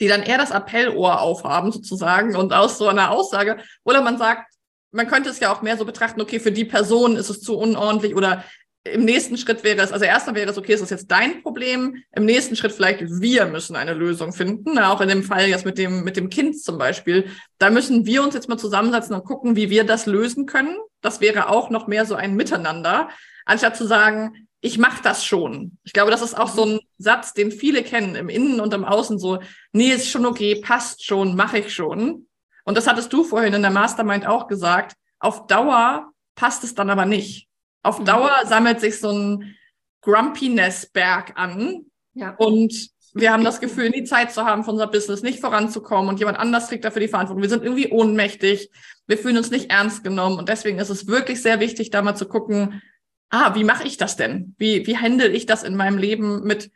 die 0.00 0.08
dann 0.08 0.22
eher 0.22 0.38
das 0.38 0.52
Appellohr 0.52 1.20
aufhaben 1.20 1.70
sozusagen. 1.70 2.34
Und 2.36 2.52
aus 2.52 2.78
so 2.78 2.88
einer 2.88 3.10
Aussage, 3.10 3.58
oder 3.84 4.02
man 4.02 4.18
sagt, 4.18 4.52
man 4.90 5.06
könnte 5.06 5.30
es 5.30 5.40
ja 5.40 5.52
auch 5.52 5.62
mehr 5.62 5.76
so 5.76 5.84
betrachten, 5.84 6.20
okay, 6.20 6.40
für 6.40 6.52
die 6.52 6.64
Person 6.64 7.16
ist 7.16 7.30
es 7.30 7.40
zu 7.40 7.56
unordentlich 7.56 8.14
oder 8.14 8.44
im 8.84 9.04
nächsten 9.04 9.36
Schritt 9.36 9.62
wäre 9.62 9.80
es, 9.80 9.92
also 9.92 10.04
erstmal 10.04 10.34
wäre 10.34 10.50
es, 10.50 10.58
okay, 10.58 10.72
ist 10.72 10.82
das 10.82 10.90
jetzt 10.90 11.10
dein 11.10 11.42
Problem? 11.42 12.02
Im 12.12 12.24
nächsten 12.24 12.56
Schritt 12.56 12.72
vielleicht, 12.72 13.00
wir 13.00 13.46
müssen 13.46 13.76
eine 13.76 13.94
Lösung 13.94 14.32
finden. 14.32 14.78
Auch 14.78 15.00
in 15.00 15.08
dem 15.08 15.22
Fall 15.22 15.46
jetzt 15.46 15.64
mit 15.64 15.78
dem, 15.78 16.02
mit 16.02 16.16
dem 16.16 16.30
Kind 16.30 16.60
zum 16.60 16.78
Beispiel. 16.78 17.26
Da 17.58 17.70
müssen 17.70 18.06
wir 18.06 18.22
uns 18.22 18.34
jetzt 18.34 18.48
mal 18.48 18.58
zusammensetzen 18.58 19.14
und 19.14 19.24
gucken, 19.24 19.54
wie 19.54 19.70
wir 19.70 19.84
das 19.84 20.06
lösen 20.06 20.46
können. 20.46 20.76
Das 21.00 21.20
wäre 21.20 21.48
auch 21.48 21.70
noch 21.70 21.86
mehr 21.86 22.06
so 22.06 22.16
ein 22.16 22.34
Miteinander, 22.34 23.08
anstatt 23.44 23.76
zu 23.76 23.86
sagen, 23.86 24.48
ich 24.60 24.78
mache 24.78 25.02
das 25.02 25.24
schon. 25.24 25.78
Ich 25.84 25.92
glaube, 25.92 26.10
das 26.10 26.22
ist 26.22 26.36
auch 26.38 26.48
so 26.48 26.64
ein 26.64 26.80
Satz, 26.98 27.34
den 27.34 27.50
viele 27.50 27.82
kennen, 27.82 28.14
im 28.14 28.28
Innen 28.28 28.60
und 28.60 28.74
im 28.74 28.84
Außen 28.84 29.18
so, 29.18 29.40
nee, 29.72 29.90
ist 29.90 30.08
schon 30.08 30.26
okay, 30.26 30.56
passt 30.56 31.04
schon, 31.04 31.34
mache 31.36 31.58
ich 31.58 31.74
schon. 31.74 32.28
Und 32.64 32.76
das 32.76 32.86
hattest 32.86 33.12
du 33.12 33.24
vorhin 33.24 33.54
in 33.54 33.62
der 33.62 33.72
Mastermind 33.72 34.26
auch 34.26 34.46
gesagt. 34.46 34.96
Auf 35.18 35.46
Dauer 35.46 36.12
passt 36.34 36.62
es 36.64 36.74
dann 36.74 36.90
aber 36.90 37.06
nicht. 37.06 37.48
Auf 37.82 38.00
mhm. 38.00 38.04
Dauer 38.04 38.32
sammelt 38.46 38.80
sich 38.80 39.00
so 39.00 39.10
ein 39.10 39.56
Grumpiness-Berg 40.02 41.32
an. 41.36 41.86
Ja. 42.14 42.34
Und 42.36 42.90
wir 43.14 43.32
haben 43.32 43.44
das 43.44 43.60
Gefühl, 43.60 43.90
nie 43.90 44.04
Zeit 44.04 44.32
zu 44.32 44.44
haben, 44.44 44.64
für 44.64 44.70
unser 44.70 44.86
Business 44.86 45.22
nicht 45.22 45.40
voranzukommen 45.40 46.08
und 46.08 46.18
jemand 46.18 46.38
anders 46.38 46.68
kriegt 46.68 46.84
dafür 46.84 47.00
die 47.00 47.08
Verantwortung. 47.08 47.42
Wir 47.42 47.50
sind 47.50 47.62
irgendwie 47.62 47.90
ohnmächtig. 47.90 48.70
Wir 49.06 49.18
fühlen 49.18 49.36
uns 49.36 49.50
nicht 49.50 49.70
ernst 49.70 50.02
genommen. 50.02 50.38
Und 50.38 50.48
deswegen 50.48 50.78
ist 50.78 50.88
es 50.88 51.06
wirklich 51.06 51.42
sehr 51.42 51.60
wichtig, 51.60 51.90
da 51.90 52.02
mal 52.02 52.14
zu 52.14 52.26
gucken, 52.26 52.82
ah, 53.28 53.54
wie 53.54 53.64
mache 53.64 53.86
ich 53.86 53.96
das 53.96 54.16
denn? 54.16 54.54
Wie, 54.58 54.86
wie 54.86 54.96
handle 54.96 55.28
ich 55.28 55.46
das 55.46 55.62
in 55.62 55.76
meinem 55.76 55.98
Leben 55.98 56.42
mit 56.44 56.70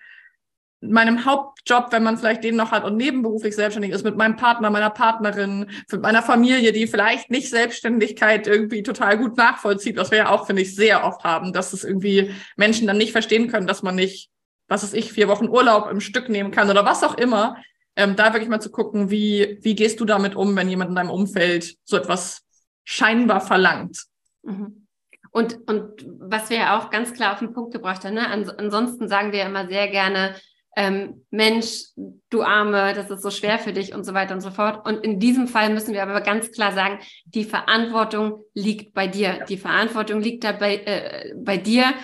meinem 0.91 1.25
Hauptjob, 1.25 1.89
wenn 1.91 2.03
man 2.03 2.19
vielleicht 2.19 2.45
den 2.45 2.57
noch 2.57 2.71
hat 2.71 2.85
und 2.85 2.97
nebenberuflich 2.97 3.55
selbstständig 3.55 3.93
ist, 3.93 4.05
mit 4.05 4.17
meinem 4.17 4.37
Partner, 4.37 4.71
meiner 4.71 4.91
Partnerin, 4.91 5.71
mit 5.91 6.03
meiner 6.03 6.23
Familie, 6.23 6.73
die 6.73 6.87
vielleicht 6.87 7.31
nicht 7.31 7.51
Selbstständigkeit 7.51 8.47
irgendwie 8.47 8.83
total 8.83 9.19
gut 9.19 9.37
nachvollzieht, 9.37 9.97
was 9.97 10.11
wir 10.11 10.19
ja 10.19 10.31
auch, 10.31 10.47
finde 10.47 10.63
ich, 10.63 10.75
sehr 10.75 11.05
oft 11.05 11.25
haben, 11.25 11.53
dass 11.53 11.73
es 11.73 11.85
irgendwie 11.85 12.31
Menschen 12.57 12.87
dann 12.87 12.99
nicht 12.99 13.13
verstehen 13.13 13.49
können, 13.49 13.67
dass 13.67 13.83
man 13.83 13.95
nicht, 13.95 14.31
was 14.69 14.83
weiß 14.83 14.95
ich, 14.95 15.13
vier 15.13 15.29
Wochen 15.29 15.49
Urlaub 15.49 15.91
im 15.91 16.01
Stück 16.01 16.29
nehmen 16.29 16.51
kann 16.51 16.71
oder 16.71 16.85
was 16.85 17.03
auch 17.03 17.17
immer. 17.17 17.57
Ähm, 17.99 18.15
da 18.15 18.33
wirklich 18.35 18.51
mal 18.51 18.61
zu 18.61 18.71
gucken, 18.71 19.11
wie, 19.11 19.59
wie 19.63 19.75
gehst 19.75 20.01
du 20.01 20.05
damit 20.05 20.35
um, 20.35 20.55
wenn 20.55 20.69
jemand 20.69 20.91
in 20.91 20.97
deinem 20.97 21.11
Umfeld 21.11 21.77
so 21.85 21.97
etwas 21.97 22.43
scheinbar 22.85 23.41
verlangt. 23.41 24.05
Mhm. 24.43 24.87
Und, 25.37 25.69
und 25.69 26.07
was 26.19 26.49
wir 26.49 26.57
ja 26.57 26.79
auch 26.79 26.89
ganz 26.89 27.13
klar 27.13 27.35
auf 27.35 27.41
den 27.41 27.53
Punkt 27.53 27.75
gebracht 27.75 28.05
haben, 28.07 28.15
ne? 28.15 28.27
ansonsten 28.57 29.07
sagen 29.07 29.33
wir 29.33 29.45
immer 29.45 29.69
sehr 29.69 29.89
gerne, 29.89 30.35
ähm, 30.77 31.25
Mensch, 31.31 31.87
du 32.29 32.43
Arme, 32.43 32.93
das 32.95 33.11
ist 33.11 33.23
so 33.23 33.31
schwer 33.31 33.59
für 33.59 33.73
dich 33.73 33.95
und 33.95 34.05
so 34.05 34.13
weiter 34.13 34.35
und 34.35 34.43
so 34.43 34.51
fort. 34.51 34.87
Und 34.87 35.03
in 35.03 35.19
diesem 35.19 35.49
Fall 35.49 35.73
müssen 35.73 35.95
wir 35.95 36.03
aber 36.03 36.21
ganz 36.21 36.53
klar 36.53 36.73
sagen, 36.73 37.01
die 37.25 37.45
Verantwortung 37.45 38.45
liegt 38.53 38.93
bei 38.93 39.07
dir. 39.07 39.45
Die 39.49 39.57
Verantwortung 39.57 40.21
liegt 40.21 40.45
da 40.45 40.53
bei, 40.53 40.77
äh, 40.77 41.33
bei 41.35 41.57
dir, 41.57 41.95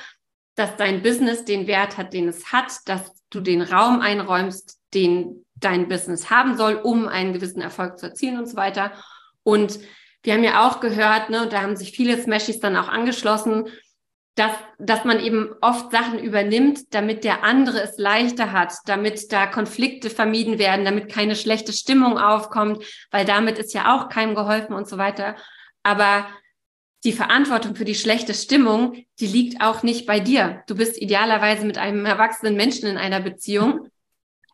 dass 0.54 0.76
dein 0.76 1.02
Business 1.02 1.44
den 1.44 1.66
Wert 1.66 1.98
hat, 1.98 2.14
den 2.14 2.28
es 2.28 2.50
hat, 2.50 2.72
dass 2.86 3.12
du 3.28 3.40
den 3.40 3.60
Raum 3.60 4.00
einräumst, 4.00 4.78
den 4.94 5.44
dein 5.54 5.88
Business 5.88 6.30
haben 6.30 6.56
soll, 6.56 6.74
um 6.74 7.08
einen 7.08 7.34
gewissen 7.34 7.60
Erfolg 7.60 7.98
zu 7.98 8.06
erzielen 8.06 8.38
und 8.38 8.48
so 8.48 8.56
weiter. 8.56 8.92
Und 9.42 9.78
wir 10.22 10.32
haben 10.32 10.44
ja 10.44 10.66
auch 10.66 10.80
gehört, 10.80 11.30
ne, 11.30 11.42
und 11.42 11.52
da 11.52 11.60
haben 11.60 11.76
sich 11.76 11.92
viele 11.92 12.20
Smashies 12.20 12.60
dann 12.60 12.76
auch 12.76 12.88
angeschlossen, 12.88 13.66
dass, 14.34 14.52
dass 14.78 15.04
man 15.04 15.20
eben 15.20 15.50
oft 15.60 15.90
Sachen 15.92 16.18
übernimmt, 16.18 16.94
damit 16.94 17.24
der 17.24 17.44
andere 17.44 17.82
es 17.82 17.98
leichter 17.98 18.52
hat, 18.52 18.72
damit 18.86 19.30
da 19.30 19.46
Konflikte 19.46 20.08
vermieden 20.08 20.58
werden, 20.58 20.84
damit 20.86 21.12
keine 21.12 21.36
schlechte 21.36 21.72
Stimmung 21.72 22.18
aufkommt, 22.18 22.82
weil 23.10 23.26
damit 23.26 23.58
ist 23.58 23.74
ja 23.74 23.94
auch 23.94 24.08
keinem 24.08 24.34
geholfen 24.34 24.74
und 24.74 24.88
so 24.88 24.96
weiter. 24.96 25.36
Aber 25.82 26.26
die 27.04 27.12
Verantwortung 27.12 27.74
für 27.74 27.84
die 27.84 27.94
schlechte 27.94 28.32
Stimmung, 28.32 29.04
die 29.20 29.26
liegt 29.26 29.60
auch 29.60 29.82
nicht 29.82 30.06
bei 30.06 30.20
dir. 30.20 30.62
Du 30.66 30.76
bist 30.76 31.00
idealerweise 31.00 31.66
mit 31.66 31.76
einem 31.76 32.06
erwachsenen 32.06 32.54
Menschen 32.54 32.88
in 32.88 32.96
einer 32.96 33.20
Beziehung. 33.20 33.88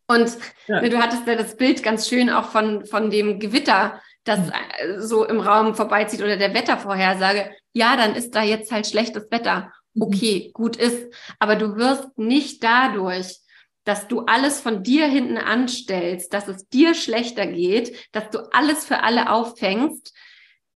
Und 0.09 0.39
ja. 0.67 0.81
du 0.81 0.99
hattest 0.99 1.27
ja 1.27 1.35
das 1.37 1.57
Bild 1.57 1.83
ganz 1.83 2.09
schön 2.09 2.31
auch 2.31 2.51
von, 2.51 2.87
von 2.87 3.11
dem 3.11 3.39
Gewitter, 3.39 4.01
das 4.25 4.49
äh, 4.49 4.99
so 5.01 5.27
im 5.27 5.41
Raum 5.41 5.75
vorbeizieht 5.75 6.23
oder 6.23 6.39
der 6.39 6.55
Wettervorhersage 6.55 7.51
ja, 7.73 7.97
dann 7.97 8.15
ist 8.15 8.35
da 8.35 8.43
jetzt 8.43 8.73
halt 8.73 8.87
schlechtes 8.87 9.31
Wetter. 9.31 9.73
Mhm. 9.95 10.03
Okay, 10.03 10.51
gut 10.53 10.77
ist. 10.77 11.13
Aber 11.39 11.57
du 11.57 11.77
wirst 11.77 12.17
nicht 12.19 12.63
dadurch, 12.65 13.39
dass 13.85 14.07
du 14.07 14.21
alles 14.21 14.61
von 14.61 14.83
dir 14.83 15.07
hinten 15.07 15.39
anstellst, 15.39 16.35
dass 16.35 16.47
es 16.49 16.69
dir 16.69 16.95
schlechter 16.95 17.47
geht, 17.47 17.97
dass 18.13 18.29
du 18.31 18.41
alles 18.53 18.85
für 18.85 19.03
alle 19.03 19.31
auffängst, 19.31 20.15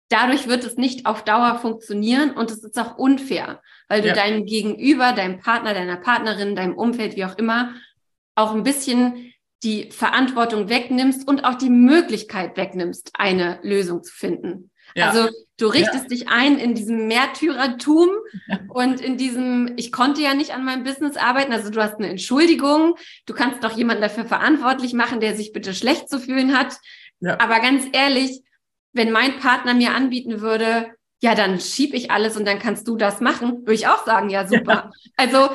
dadurch 0.10 0.48
wird 0.48 0.64
es 0.64 0.76
nicht 0.76 1.06
auf 1.06 1.24
Dauer 1.24 1.58
funktionieren 1.60 2.32
und 2.32 2.52
es 2.52 2.64
ist 2.64 2.78
auch 2.78 2.98
unfair, 2.98 3.62
weil 3.88 4.02
du 4.02 4.10
ja. 4.10 4.14
deinem 4.14 4.46
Gegenüber, 4.46 5.14
deinem 5.14 5.40
Partner, 5.40 5.74
deiner 5.74 5.98
Partnerin, 5.98 6.56
deinem 6.56 6.76
Umfeld, 6.76 7.16
wie 7.16 7.26
auch 7.26 7.38
immer, 7.38 7.74
auch 8.36 8.54
ein 8.54 8.64
bisschen 8.64 9.34
die 9.64 9.92
Verantwortung 9.92 10.70
wegnimmst 10.70 11.28
und 11.28 11.44
auch 11.44 11.56
die 11.56 11.70
Möglichkeit 11.70 12.58
wegnimmst, 12.58 13.12
eine 13.14 13.60
Lösung 13.62 14.04
zu 14.04 14.14
finden. 14.14 14.72
Ja. 14.96 15.10
Also 15.10 15.30
du 15.58 15.68
richtest 15.68 16.04
ja. 16.04 16.10
dich 16.10 16.28
ein 16.30 16.58
in 16.58 16.74
diesem 16.74 17.08
Märtyrertum 17.08 18.10
ja. 18.48 18.60
und 18.70 19.02
in 19.02 19.18
diesem, 19.18 19.74
ich 19.78 19.92
konnte 19.92 20.22
ja 20.22 20.34
nicht 20.34 20.54
an 20.54 20.66
meinem 20.66 20.84
Business 20.84 21.18
arbeiten. 21.18 21.54
Also 21.54 21.70
du 21.70 21.82
hast 21.82 21.96
eine 21.96 22.10
Entschuldigung. 22.10 22.96
Du 23.26 23.34
kannst 23.34 23.64
doch 23.64 23.76
jemanden 23.76 24.02
dafür 24.02 24.26
verantwortlich 24.26 24.94
machen, 24.94 25.20
der 25.20 25.36
sich 25.36 25.52
bitte 25.52 25.74
schlecht 25.74 26.10
zu 26.10 26.20
fühlen 26.20 26.58
hat. 26.58 26.78
Aber 27.22 27.60
ganz 27.60 27.86
ehrlich, 27.92 28.42
wenn 28.94 29.12
mein 29.12 29.40
Partner 29.40 29.74
mir 29.74 29.94
anbieten 29.94 30.42
würde, 30.42 30.88
ja, 31.22 31.36
dann 31.36 31.60
schieb 31.60 31.94
ich 31.94 32.12
alles 32.12 32.38
und 32.38 32.46
dann 32.46 32.60
kannst 32.60 32.88
du 32.88 32.96
das 32.96 33.20
machen, 33.20 33.60
würde 33.60 33.74
ich 33.74 33.88
auch 33.88 34.06
sagen, 34.06 34.30
ja, 34.30 34.48
super. 34.48 34.92
Also 35.18 35.50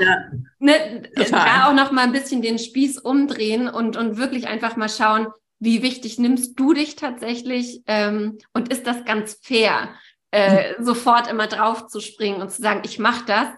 ne, 0.58 1.02
da 1.30 1.68
auch 1.68 1.74
noch 1.74 1.90
mal 1.90 2.02
ein 2.02 2.12
bisschen 2.12 2.42
den 2.42 2.58
Spieß 2.58 2.98
umdrehen 2.98 3.68
und, 3.68 3.96
und 3.96 4.18
wirklich 4.18 4.46
einfach 4.46 4.76
mal 4.76 4.90
schauen, 4.90 5.28
wie 5.64 5.82
wichtig 5.82 6.18
nimmst 6.18 6.58
du 6.58 6.74
dich 6.74 6.96
tatsächlich 6.96 7.82
ähm, 7.86 8.38
und 8.52 8.72
ist 8.72 8.86
das 8.86 9.04
ganz 9.04 9.38
fair, 9.42 9.94
äh, 10.30 10.74
mhm. 10.78 10.84
sofort 10.84 11.28
immer 11.28 11.46
drauf 11.46 11.86
zu 11.86 12.00
springen 12.00 12.42
und 12.42 12.50
zu 12.50 12.62
sagen, 12.62 12.82
ich 12.84 12.98
mache 12.98 13.24
das 13.26 13.48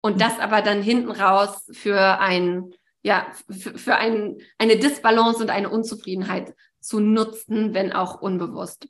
und 0.00 0.20
das 0.20 0.38
aber 0.38 0.62
dann 0.62 0.82
hinten 0.82 1.10
raus 1.10 1.68
für 1.72 2.20
ein 2.20 2.74
ja 3.02 3.26
für, 3.50 3.78
für 3.78 3.96
ein, 3.96 4.38
eine 4.58 4.76
Disbalance 4.76 5.42
und 5.42 5.50
eine 5.50 5.70
Unzufriedenheit 5.70 6.54
zu 6.80 7.00
nutzen, 7.00 7.74
wenn 7.74 7.92
auch 7.92 8.20
unbewusst. 8.20 8.88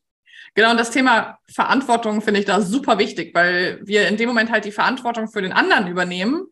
Genau, 0.55 0.71
und 0.71 0.77
das 0.77 0.91
Thema 0.91 1.39
Verantwortung 1.51 2.21
finde 2.21 2.41
ich 2.41 2.47
da 2.47 2.61
super 2.61 2.99
wichtig, 2.99 3.35
weil 3.35 3.81
wir 3.85 4.09
in 4.09 4.17
dem 4.17 4.29
Moment 4.29 4.51
halt 4.51 4.65
die 4.65 4.73
Verantwortung 4.73 5.29
für 5.29 5.41
den 5.41 5.53
anderen 5.53 5.87
übernehmen 5.87 6.47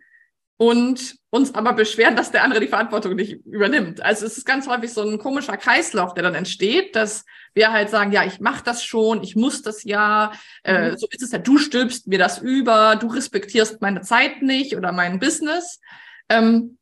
und 0.60 1.16
uns 1.30 1.54
aber 1.54 1.72
beschweren, 1.72 2.16
dass 2.16 2.32
der 2.32 2.44
andere 2.44 2.60
die 2.60 2.68
Verantwortung 2.68 3.16
nicht 3.16 3.46
übernimmt. 3.46 4.02
Also 4.02 4.26
es 4.26 4.36
ist 4.36 4.44
ganz 4.44 4.68
häufig 4.68 4.92
so 4.92 5.00
ein 5.00 5.18
komischer 5.18 5.56
Kreislauf, 5.56 6.12
der 6.12 6.22
dann 6.22 6.34
entsteht, 6.34 6.94
dass 6.94 7.24
wir 7.54 7.72
halt 7.72 7.88
sagen, 7.88 8.12
ja, 8.12 8.24
ich 8.26 8.40
mache 8.40 8.62
das 8.62 8.84
schon, 8.84 9.22
ich 9.22 9.36
muss 9.36 9.62
das 9.62 9.84
ja, 9.84 10.32
äh, 10.62 10.90
mhm. 10.90 10.98
so 10.98 11.06
ist 11.10 11.22
es 11.22 11.32
ja, 11.32 11.38
du 11.38 11.56
stülpst 11.56 12.08
mir 12.08 12.18
das 12.18 12.40
über, 12.40 12.96
du 12.96 13.06
respektierst 13.06 13.80
meine 13.80 14.02
Zeit 14.02 14.42
nicht 14.42 14.76
oder 14.76 14.92
mein 14.92 15.18
Business. 15.18 15.80
Ähm, 16.28 16.76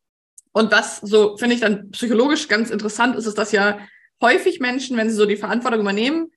und 0.51 0.73
was 0.73 0.97
so, 0.97 1.37
finde 1.37 1.55
ich 1.55 1.61
dann 1.61 1.93
psychologisch 1.93 2.49
ganz 2.49 2.71
interessant 2.71 3.15
ist, 3.15 3.27
ist, 3.27 3.39
dass 3.39 3.53
ja 3.53 3.79
häufig 4.21 4.59
Menschen, 4.59 4.97
wenn 4.97 5.09
sie 5.09 5.15
so 5.15 5.25
die 5.25 5.37
Verantwortung 5.37 5.83
übernehmen, 5.83 6.33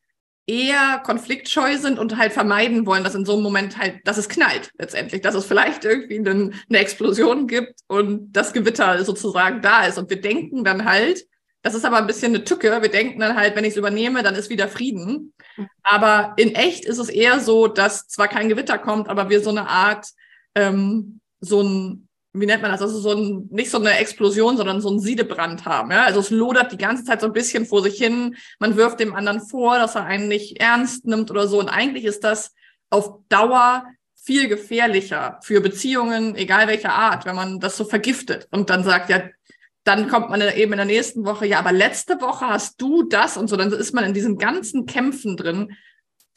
eher 0.47 1.01
konfliktscheu 1.03 1.77
sind 1.77 1.99
und 1.99 2.17
halt 2.17 2.33
vermeiden 2.33 2.85
wollen, 2.85 3.03
dass 3.03 3.15
in 3.15 3.25
so 3.25 3.33
einem 3.33 3.43
Moment 3.43 3.77
halt, 3.77 3.99
dass 4.05 4.17
es 4.17 4.27
knallt 4.27 4.71
letztendlich, 4.77 5.21
dass 5.21 5.35
es 5.35 5.45
vielleicht 5.45 5.85
irgendwie 5.85 6.17
eine, 6.17 6.51
eine 6.69 6.79
Explosion 6.79 7.47
gibt 7.47 7.79
und 7.87 8.33
das 8.33 8.53
Gewitter 8.53 9.03
sozusagen 9.05 9.61
da 9.61 9.85
ist. 9.85 9.97
Und 9.97 10.09
wir 10.09 10.19
denken 10.19 10.63
dann 10.63 10.85
halt, 10.85 11.25
das 11.61 11.75
ist 11.75 11.85
aber 11.85 11.97
ein 11.97 12.07
bisschen 12.07 12.33
eine 12.33 12.43
Tücke. 12.43 12.81
Wir 12.81 12.89
denken 12.89 13.19
dann 13.19 13.35
halt, 13.35 13.55
wenn 13.55 13.65
ich 13.65 13.71
es 13.71 13.77
übernehme, 13.77 14.23
dann 14.23 14.35
ist 14.35 14.49
wieder 14.49 14.67
Frieden. 14.67 15.33
Aber 15.83 16.33
in 16.37 16.55
echt 16.55 16.85
ist 16.85 16.97
es 16.97 17.09
eher 17.09 17.39
so, 17.39 17.67
dass 17.67 18.07
zwar 18.07 18.27
kein 18.27 18.49
Gewitter 18.49 18.79
kommt, 18.79 19.09
aber 19.09 19.29
wir 19.29 19.41
so 19.41 19.51
eine 19.51 19.67
Art, 19.67 20.07
ähm, 20.55 21.19
so 21.39 21.61
ein 21.61 22.07
wie 22.33 22.45
nennt 22.45 22.61
man 22.61 22.71
das? 22.71 22.81
Also 22.81 22.99
so 22.99 23.11
ein, 23.11 23.47
nicht 23.51 23.69
so 23.69 23.77
eine 23.77 23.97
Explosion, 23.97 24.55
sondern 24.57 24.79
so 24.79 24.89
ein 24.89 24.99
Siedebrand 24.99 25.65
haben. 25.65 25.91
Ja? 25.91 26.03
Also 26.05 26.21
es 26.21 26.29
lodert 26.29 26.71
die 26.71 26.77
ganze 26.77 27.03
Zeit 27.03 27.21
so 27.21 27.27
ein 27.27 27.33
bisschen 27.33 27.65
vor 27.65 27.83
sich 27.83 27.97
hin. 27.97 28.35
Man 28.59 28.77
wirft 28.77 28.99
dem 28.99 29.13
anderen 29.13 29.41
vor, 29.41 29.77
dass 29.77 29.95
er 29.95 30.05
einen 30.05 30.27
nicht 30.27 30.61
ernst 30.61 31.05
nimmt 31.05 31.29
oder 31.29 31.47
so. 31.47 31.59
Und 31.59 31.69
eigentlich 31.69 32.05
ist 32.05 32.23
das 32.23 32.53
auf 32.89 33.19
Dauer 33.29 33.85
viel 34.15 34.47
gefährlicher 34.47 35.39
für 35.41 35.61
Beziehungen, 35.61 36.35
egal 36.35 36.67
welcher 36.67 36.93
Art, 36.93 37.25
wenn 37.25 37.35
man 37.35 37.59
das 37.59 37.75
so 37.75 37.85
vergiftet 37.85 38.47
und 38.51 38.69
dann 38.69 38.83
sagt, 38.83 39.09
ja, 39.09 39.23
dann 39.83 40.09
kommt 40.09 40.29
man 40.29 40.41
eben 40.41 40.73
in 40.73 40.77
der 40.77 40.85
nächsten 40.85 41.25
Woche, 41.25 41.47
ja, 41.47 41.57
aber 41.57 41.71
letzte 41.71 42.21
Woche 42.21 42.47
hast 42.47 42.79
du 42.79 43.01
das 43.01 43.35
und 43.35 43.47
so, 43.49 43.57
dann 43.57 43.73
ist 43.73 43.93
man 43.93 44.03
in 44.03 44.13
diesen 44.13 44.37
ganzen 44.37 44.85
Kämpfen 44.85 45.37
drin. 45.37 45.75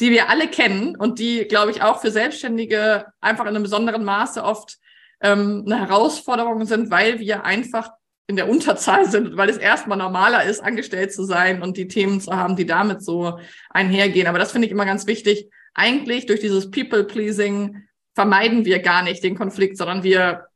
die 0.00 0.10
wir 0.10 0.28
alle 0.28 0.48
kennen 0.48 0.96
und 0.96 1.18
die, 1.18 1.44
glaube 1.44 1.70
ich, 1.70 1.82
auch 1.82 2.00
für 2.00 2.10
Selbstständige 2.10 3.06
einfach 3.20 3.44
in 3.44 3.50
einem 3.50 3.62
besonderen 3.62 4.04
Maße 4.04 4.42
oft 4.42 4.78
ähm, 5.20 5.64
eine 5.66 5.80
Herausforderung 5.80 6.64
sind, 6.64 6.90
weil 6.90 7.18
wir 7.18 7.44
einfach 7.44 7.90
in 8.26 8.36
der 8.36 8.48
Unterzahl 8.48 9.08
sind, 9.10 9.36
weil 9.36 9.50
es 9.50 9.58
erstmal 9.58 9.98
normaler 9.98 10.44
ist, 10.44 10.60
angestellt 10.60 11.12
zu 11.12 11.24
sein 11.24 11.62
und 11.62 11.76
die 11.76 11.88
Themen 11.88 12.20
zu 12.20 12.32
haben, 12.32 12.56
die 12.56 12.66
damit 12.66 13.02
so 13.02 13.38
einhergehen. 13.70 14.26
Aber 14.26 14.38
das 14.38 14.52
finde 14.52 14.66
ich 14.66 14.72
immer 14.72 14.86
ganz 14.86 15.06
wichtig. 15.06 15.50
Eigentlich 15.74 16.26
durch 16.26 16.40
dieses 16.40 16.70
People-Pleasing 16.70 17.86
vermeiden 18.14 18.64
wir 18.64 18.78
gar 18.78 19.02
nicht 19.02 19.22
den 19.22 19.36
Konflikt, 19.36 19.76
sondern 19.76 20.04
wir, 20.04 20.46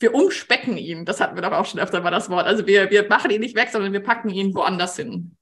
wir 0.00 0.14
umspecken 0.14 0.76
ihn. 0.76 1.04
Das 1.04 1.20
hatten 1.20 1.36
wir 1.36 1.42
doch 1.42 1.52
auch 1.52 1.66
schon 1.66 1.80
öfter 1.80 2.00
mal 2.00 2.10
das 2.10 2.30
Wort. 2.30 2.46
Also 2.46 2.66
wir, 2.66 2.90
wir 2.90 3.08
machen 3.08 3.30
ihn 3.30 3.40
nicht 3.40 3.54
weg, 3.54 3.68
sondern 3.70 3.92
wir 3.92 4.02
packen 4.02 4.30
ihn 4.30 4.54
woanders 4.54 4.96
hin. 4.96 5.36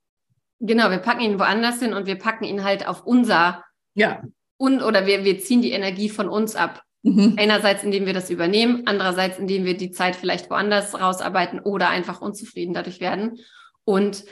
Genau, 0.61 0.90
wir 0.90 0.99
packen 0.99 1.23
ihn 1.23 1.38
woanders 1.38 1.81
hin 1.81 1.95
und 1.95 2.07
wir 2.07 2.16
packen 2.16 2.45
ihn 2.45 2.64
halt 2.64 2.87
auf 2.87 3.04
unser. 3.04 3.64
Ja. 3.95 4.23
Und, 4.59 4.83
oder 4.83 5.07
wir, 5.07 5.25
wir 5.25 5.38
ziehen 5.40 5.62
die 5.62 5.73
Energie 5.73 6.09
von 6.09 6.28
uns 6.28 6.54
ab. 6.54 6.83
Mhm. 7.02 7.35
Einerseits, 7.37 7.82
indem 7.82 8.06
wir 8.06 8.12
das 8.12 8.30
übernehmen, 8.30 8.82
andererseits, 8.87 9.38
indem 9.38 9.64
wir 9.64 9.76
die 9.76 9.90
Zeit 9.90 10.14
vielleicht 10.16 10.50
woanders 10.50 10.99
rausarbeiten 10.99 11.61
oder 11.61 11.88
einfach 11.88 12.21
unzufrieden 12.21 12.75
dadurch 12.75 13.00
werden. 13.00 13.40
Und 13.85 14.25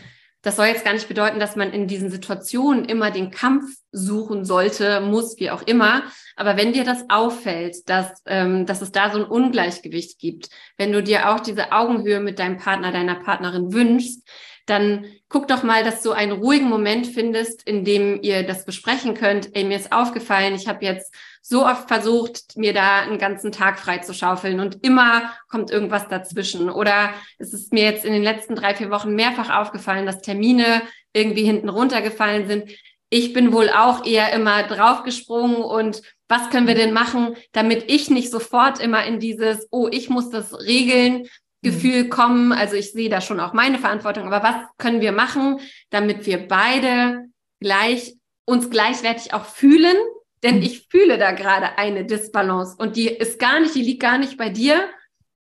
das 0.43 0.57
soll 0.57 0.67
jetzt 0.67 0.85
gar 0.85 0.95
nicht 0.95 1.09
bedeuten, 1.09 1.39
dass 1.39 1.55
man 1.55 1.71
in 1.73 1.87
diesen 1.87 2.11
Situationen 2.11 2.87
immer 2.87 3.11
den 3.11 3.31
Kampf 3.31 3.75
suchen 3.93 4.47
sollte, 4.47 5.03
muss, 5.03 5.39
wie 5.39 5.51
auch 5.51 5.63
immer. 5.63 6.05
Aber 6.35 6.57
wenn 6.57 6.73
dir 6.73 6.85
das 6.85 7.05
auffällt, 7.11 7.89
dass, 7.91 8.23
ähm, 8.25 8.65
dass 8.65 8.81
es 8.81 8.91
da 8.91 9.11
so 9.11 9.19
ein 9.19 9.29
Ungleichgewicht 9.29 10.19
gibt, 10.19 10.49
wenn 10.79 10.93
du 10.93 11.03
dir 11.03 11.31
auch 11.31 11.41
diese 11.41 11.73
Augenhöhe 11.73 12.21
mit 12.21 12.39
deinem 12.39 12.57
Partner, 12.57 12.91
deiner 12.91 13.17
Partnerin 13.17 13.73
wünschst, 13.73 14.27
dann 14.65 15.05
guck 15.29 15.49
doch 15.49 15.63
mal, 15.63 15.85
dass 15.85 16.03
du 16.03 16.13
einen 16.13 16.33
ruhigen 16.33 16.69
Moment 16.69 17.07
findest, 17.07 17.67
in 17.67 17.85
dem 17.85 18.23
ihr 18.23 18.43
das 18.43 18.65
besprechen 18.65 19.15
könnt. 19.15 19.55
Ey, 19.55 19.65
mir 19.65 19.77
ist 19.77 19.93
aufgefallen, 19.93 20.55
ich 20.55 20.69
habe 20.69 20.85
jetzt 20.85 21.15
so 21.43 21.67
oft 21.67 21.89
versucht, 21.89 22.57
mir 22.57 22.73
da 22.73 23.01
einen 23.01 23.19
ganzen 23.19 23.53
Tag 23.53 23.79
frei 23.79 23.99
zu 23.99 24.15
schaufeln 24.15 24.61
und 24.61 24.85
immer 24.85 25.33
kommt 25.49 25.71
irgendwas 25.71 26.09
dazwischen. 26.09 26.71
Oder 26.71 27.11
es 27.39 27.53
ist 27.53 27.73
mir 27.73 27.85
jetzt 27.85 28.05
in 28.05 28.13
den 28.13 28.23
letzten 28.23 28.55
drei, 28.55 28.75
vier 28.75 28.91
Wochen 28.91 29.15
mehrfach 29.15 29.51
aufgefallen, 29.51 30.07
dass 30.07 30.21
Termine 30.21 30.83
irgendwie 31.13 31.45
hinten 31.45 31.69
runtergefallen 31.69 32.47
sind. 32.47 32.71
Ich 33.09 33.33
bin 33.33 33.53
wohl 33.53 33.71
auch 33.71 34.07
eher 34.07 34.33
immer 34.33 34.63
draufgesprungen 34.63 35.57
und 35.57 36.03
was 36.29 36.51
können 36.51 36.69
wir 36.69 36.77
denn 36.77 36.93
machen, 36.93 37.35
damit 37.53 37.91
ich 37.91 38.09
nicht 38.09 38.31
sofort 38.31 38.79
immer 38.79 39.05
in 39.05 39.19
dieses, 39.19 39.67
oh, 39.73 39.89
ich 39.91 40.09
muss 40.09 40.31
das 40.31 40.55
regeln, 40.61 41.27
Gefühl 41.63 42.09
kommen. 42.09 42.53
Also 42.53 42.77
ich 42.77 42.93
sehe 42.93 43.11
da 43.11 43.21
schon 43.21 43.41
auch 43.41 43.53
meine 43.53 43.79
Verantwortung. 43.79 44.33
Aber 44.33 44.47
was 44.47 44.57
können 44.79 45.01
wir 45.01 45.13
machen, 45.13 45.61
damit 45.91 46.27
wir 46.27 46.47
beide 46.47 47.27
gleich 47.61 48.17
uns 48.47 48.71
gleichwertig 48.71 49.35
auch 49.35 49.45
fühlen? 49.45 49.97
Denn 50.43 50.57
mhm. 50.57 50.63
ich 50.63 50.87
fühle 50.89 51.19
da 51.19 51.33
gerade 51.33 51.79
eine 51.79 52.05
Disbalance 52.05 52.77
und 52.79 52.97
die 52.97 53.09
ist 53.09 53.39
gar 53.39 53.61
nicht, 53.61 53.75
die 53.75 53.83
liegt 53.83 54.03
gar 54.03 54.19
nicht 54.19 54.37
bei 54.37 54.49
dir. 54.49 54.89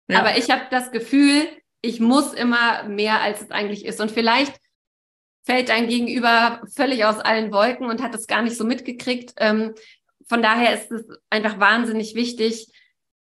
Ja. 0.08 0.20
Aber 0.20 0.36
ich 0.36 0.50
habe 0.50 0.62
das 0.70 0.90
Gefühl, 0.90 1.46
ich 1.82 2.00
muss 2.00 2.34
immer 2.34 2.84
mehr, 2.84 3.22
als 3.22 3.40
es 3.40 3.50
eigentlich 3.50 3.84
ist. 3.86 4.00
Und 4.00 4.10
vielleicht 4.10 4.60
fällt 5.44 5.70
dein 5.70 5.88
Gegenüber 5.88 6.60
völlig 6.74 7.04
aus 7.04 7.18
allen 7.18 7.52
Wolken 7.52 7.86
und 7.86 8.02
hat 8.02 8.14
es 8.14 8.26
gar 8.26 8.42
nicht 8.42 8.56
so 8.56 8.64
mitgekriegt. 8.64 9.32
Ähm, 9.38 9.74
von 10.28 10.42
daher 10.42 10.74
ist 10.74 10.92
es 10.92 11.04
einfach 11.30 11.58
wahnsinnig 11.58 12.14
wichtig, 12.14 12.68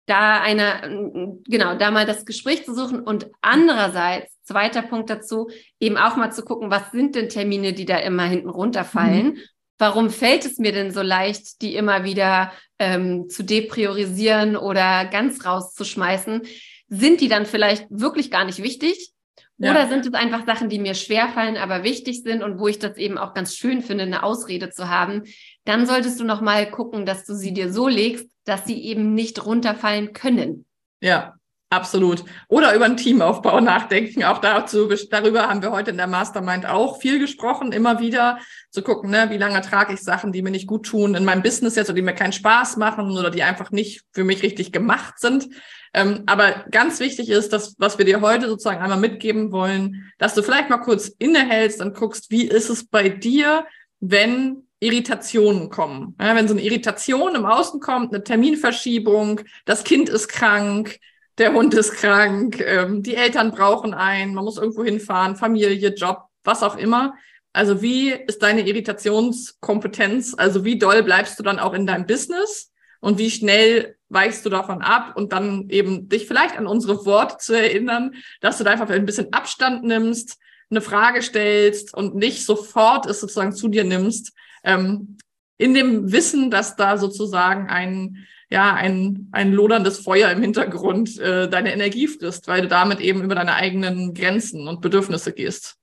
da 0.05 0.41
eine, 0.41 1.39
genau, 1.47 1.75
da 1.75 1.89
mal 1.89 2.05
das 2.05 2.25
Gespräch 2.25 2.65
zu 2.65 2.75
suchen 2.75 3.01
und 3.01 3.29
andererseits, 3.41 4.41
zweiter 4.43 4.81
Punkt 4.81 5.09
dazu, 5.09 5.49
eben 5.79 5.97
auch 5.97 6.17
mal 6.17 6.31
zu 6.31 6.43
gucken, 6.43 6.69
was 6.69 6.91
sind 6.91 7.15
denn 7.15 7.29
Termine, 7.29 7.73
die 7.73 7.85
da 7.85 7.97
immer 7.97 8.25
hinten 8.25 8.49
runterfallen? 8.49 9.27
Mhm. 9.27 9.39
Warum 9.81 10.11
fällt 10.11 10.45
es 10.45 10.59
mir 10.59 10.73
denn 10.73 10.91
so 10.91 11.01
leicht, 11.01 11.63
die 11.63 11.73
immer 11.73 12.03
wieder 12.03 12.51
ähm, 12.77 13.29
zu 13.29 13.41
depriorisieren 13.43 14.55
oder 14.55 15.05
ganz 15.05 15.43
rauszuschmeißen? 15.43 16.43
Sind 16.87 17.19
die 17.19 17.29
dann 17.29 17.47
vielleicht 17.47 17.87
wirklich 17.89 18.29
gar 18.29 18.45
nicht 18.45 18.61
wichtig? 18.61 19.11
Ja. 19.57 19.71
Oder 19.71 19.87
sind 19.87 20.05
es 20.05 20.13
einfach 20.13 20.45
Sachen, 20.45 20.69
die 20.69 20.77
mir 20.77 20.93
schwerfallen, 20.93 21.57
aber 21.57 21.83
wichtig 21.83 22.21
sind 22.21 22.43
und 22.43 22.59
wo 22.59 22.67
ich 22.67 22.77
das 22.77 22.95
eben 22.97 23.17
auch 23.17 23.33
ganz 23.33 23.55
schön 23.55 23.81
finde, 23.81 24.03
eine 24.03 24.21
Ausrede 24.21 24.69
zu 24.69 24.87
haben? 24.87 25.23
Dann 25.65 25.87
solltest 25.87 26.19
du 26.19 26.25
noch 26.25 26.41
mal 26.41 26.69
gucken, 26.69 27.07
dass 27.07 27.25
du 27.25 27.33
sie 27.33 27.51
dir 27.51 27.73
so 27.73 27.87
legst, 27.87 28.27
dass 28.43 28.65
sie 28.65 28.83
eben 28.83 29.15
nicht 29.15 29.47
runterfallen 29.47 30.13
können. 30.13 30.67
Ja, 31.01 31.33
absolut. 31.71 32.23
Oder 32.47 32.75
über 32.75 32.85
einen 32.85 32.97
Teamaufbau 32.97 33.59
nachdenken. 33.61 34.23
Auch 34.23 34.39
dazu, 34.39 34.89
darüber 35.09 35.47
haben 35.47 35.61
wir 35.61 35.71
heute 35.71 35.91
in 35.91 35.97
der 35.97 36.07
Mastermind 36.07 36.67
auch 36.67 36.99
viel 36.99 37.17
gesprochen, 37.17 37.71
immer 37.71 37.99
wieder 37.99 38.37
zu 38.69 38.83
gucken, 38.83 39.09
ne, 39.09 39.29
wie 39.29 39.37
lange 39.37 39.61
trage 39.61 39.93
ich 39.93 40.01
Sachen, 40.01 40.31
die 40.31 40.41
mir 40.41 40.51
nicht 40.51 40.67
gut 40.67 40.85
tun 40.85 41.15
in 41.15 41.25
meinem 41.25 41.41
Business 41.41 41.75
jetzt 41.75 41.87
oder 41.87 41.95
die 41.95 42.01
mir 42.01 42.13
keinen 42.13 42.33
Spaß 42.33 42.77
machen 42.77 43.17
oder 43.17 43.31
die 43.31 43.43
einfach 43.43 43.71
nicht 43.71 44.03
für 44.11 44.23
mich 44.23 44.43
richtig 44.43 44.71
gemacht 44.71 45.19
sind. 45.19 45.49
Ähm, 45.93 46.23
aber 46.25 46.65
ganz 46.71 46.99
wichtig 46.99 47.29
ist, 47.29 47.51
dass, 47.51 47.75
was 47.79 47.97
wir 47.97 48.05
dir 48.05 48.21
heute 48.21 48.47
sozusagen 48.47 48.81
einmal 48.81 48.99
mitgeben 48.99 49.51
wollen, 49.51 50.11
dass 50.17 50.35
du 50.35 50.43
vielleicht 50.43 50.69
mal 50.69 50.77
kurz 50.77 51.07
innehältst 51.07 51.81
und 51.81 51.95
guckst, 51.95 52.31
wie 52.31 52.45
ist 52.45 52.69
es 52.69 52.85
bei 52.85 53.09
dir, 53.09 53.65
wenn 53.99 54.67
Irritationen 54.79 55.69
kommen. 55.69 56.15
Ja, 56.19 56.35
wenn 56.35 56.47
so 56.47 56.53
eine 56.53 56.63
Irritation 56.63 57.35
im 57.35 57.45
Außen 57.45 57.79
kommt, 57.79 58.13
eine 58.13 58.23
Terminverschiebung, 58.23 59.41
das 59.65 59.83
Kind 59.83 60.09
ist 60.09 60.27
krank, 60.27 60.97
der 61.37 61.53
Hund 61.53 61.73
ist 61.73 61.93
krank, 61.93 62.59
ähm, 62.59 63.03
die 63.03 63.15
Eltern 63.15 63.51
brauchen 63.51 63.93
einen, 63.93 64.33
man 64.33 64.45
muss 64.45 64.57
irgendwo 64.57 64.83
hinfahren, 64.83 65.35
Familie, 65.35 65.93
Job, 65.93 66.23
was 66.43 66.63
auch 66.63 66.77
immer. 66.77 67.13
Also 67.53 67.81
wie 67.81 68.11
ist 68.11 68.41
deine 68.41 68.67
Irritationskompetenz? 68.67 70.35
Also 70.37 70.63
wie 70.63 70.77
doll 70.77 71.03
bleibst 71.03 71.37
du 71.39 71.43
dann 71.43 71.59
auch 71.59 71.73
in 71.73 71.85
deinem 71.85 72.05
Business 72.05 72.71
und 73.01 73.17
wie 73.17 73.29
schnell 73.29 73.97
weichst 74.09 74.45
du 74.45 74.49
davon 74.49 74.81
ab 74.81 75.13
und 75.15 75.33
dann 75.33 75.69
eben 75.69 76.07
dich 76.07 76.27
vielleicht 76.27 76.57
an 76.57 76.67
unsere 76.67 77.05
Worte 77.05 77.37
zu 77.37 77.53
erinnern, 77.53 78.15
dass 78.39 78.57
du 78.57 78.63
da 78.63 78.71
einfach 78.71 78.89
ein 78.89 79.05
bisschen 79.05 79.33
Abstand 79.33 79.83
nimmst, 79.83 80.37
eine 80.69 80.81
Frage 80.81 81.21
stellst 81.21 81.93
und 81.93 82.15
nicht 82.15 82.45
sofort 82.45 83.05
es 83.05 83.19
sozusagen 83.19 83.53
zu 83.53 83.67
dir 83.67 83.83
nimmst, 83.83 84.33
ähm, 84.63 85.17
in 85.57 85.73
dem 85.73 86.11
Wissen, 86.11 86.49
dass 86.49 86.75
da 86.75 86.97
sozusagen 86.97 87.69
ein, 87.69 88.25
ja, 88.51 88.73
ein, 88.73 89.29
ein 89.31 89.53
loderndes 89.53 89.99
Feuer 89.99 90.29
im 90.29 90.41
Hintergrund 90.41 91.17
äh, 91.19 91.49
deine 91.49 91.73
Energie 91.73 92.07
frisst, 92.07 92.47
weil 92.47 92.61
du 92.61 92.67
damit 92.67 92.99
eben 92.99 93.23
über 93.23 93.33
deine 93.33 93.55
eigenen 93.55 94.13
Grenzen 94.13 94.67
und 94.67 94.81
Bedürfnisse 94.81 95.31
gehst. 95.31 95.77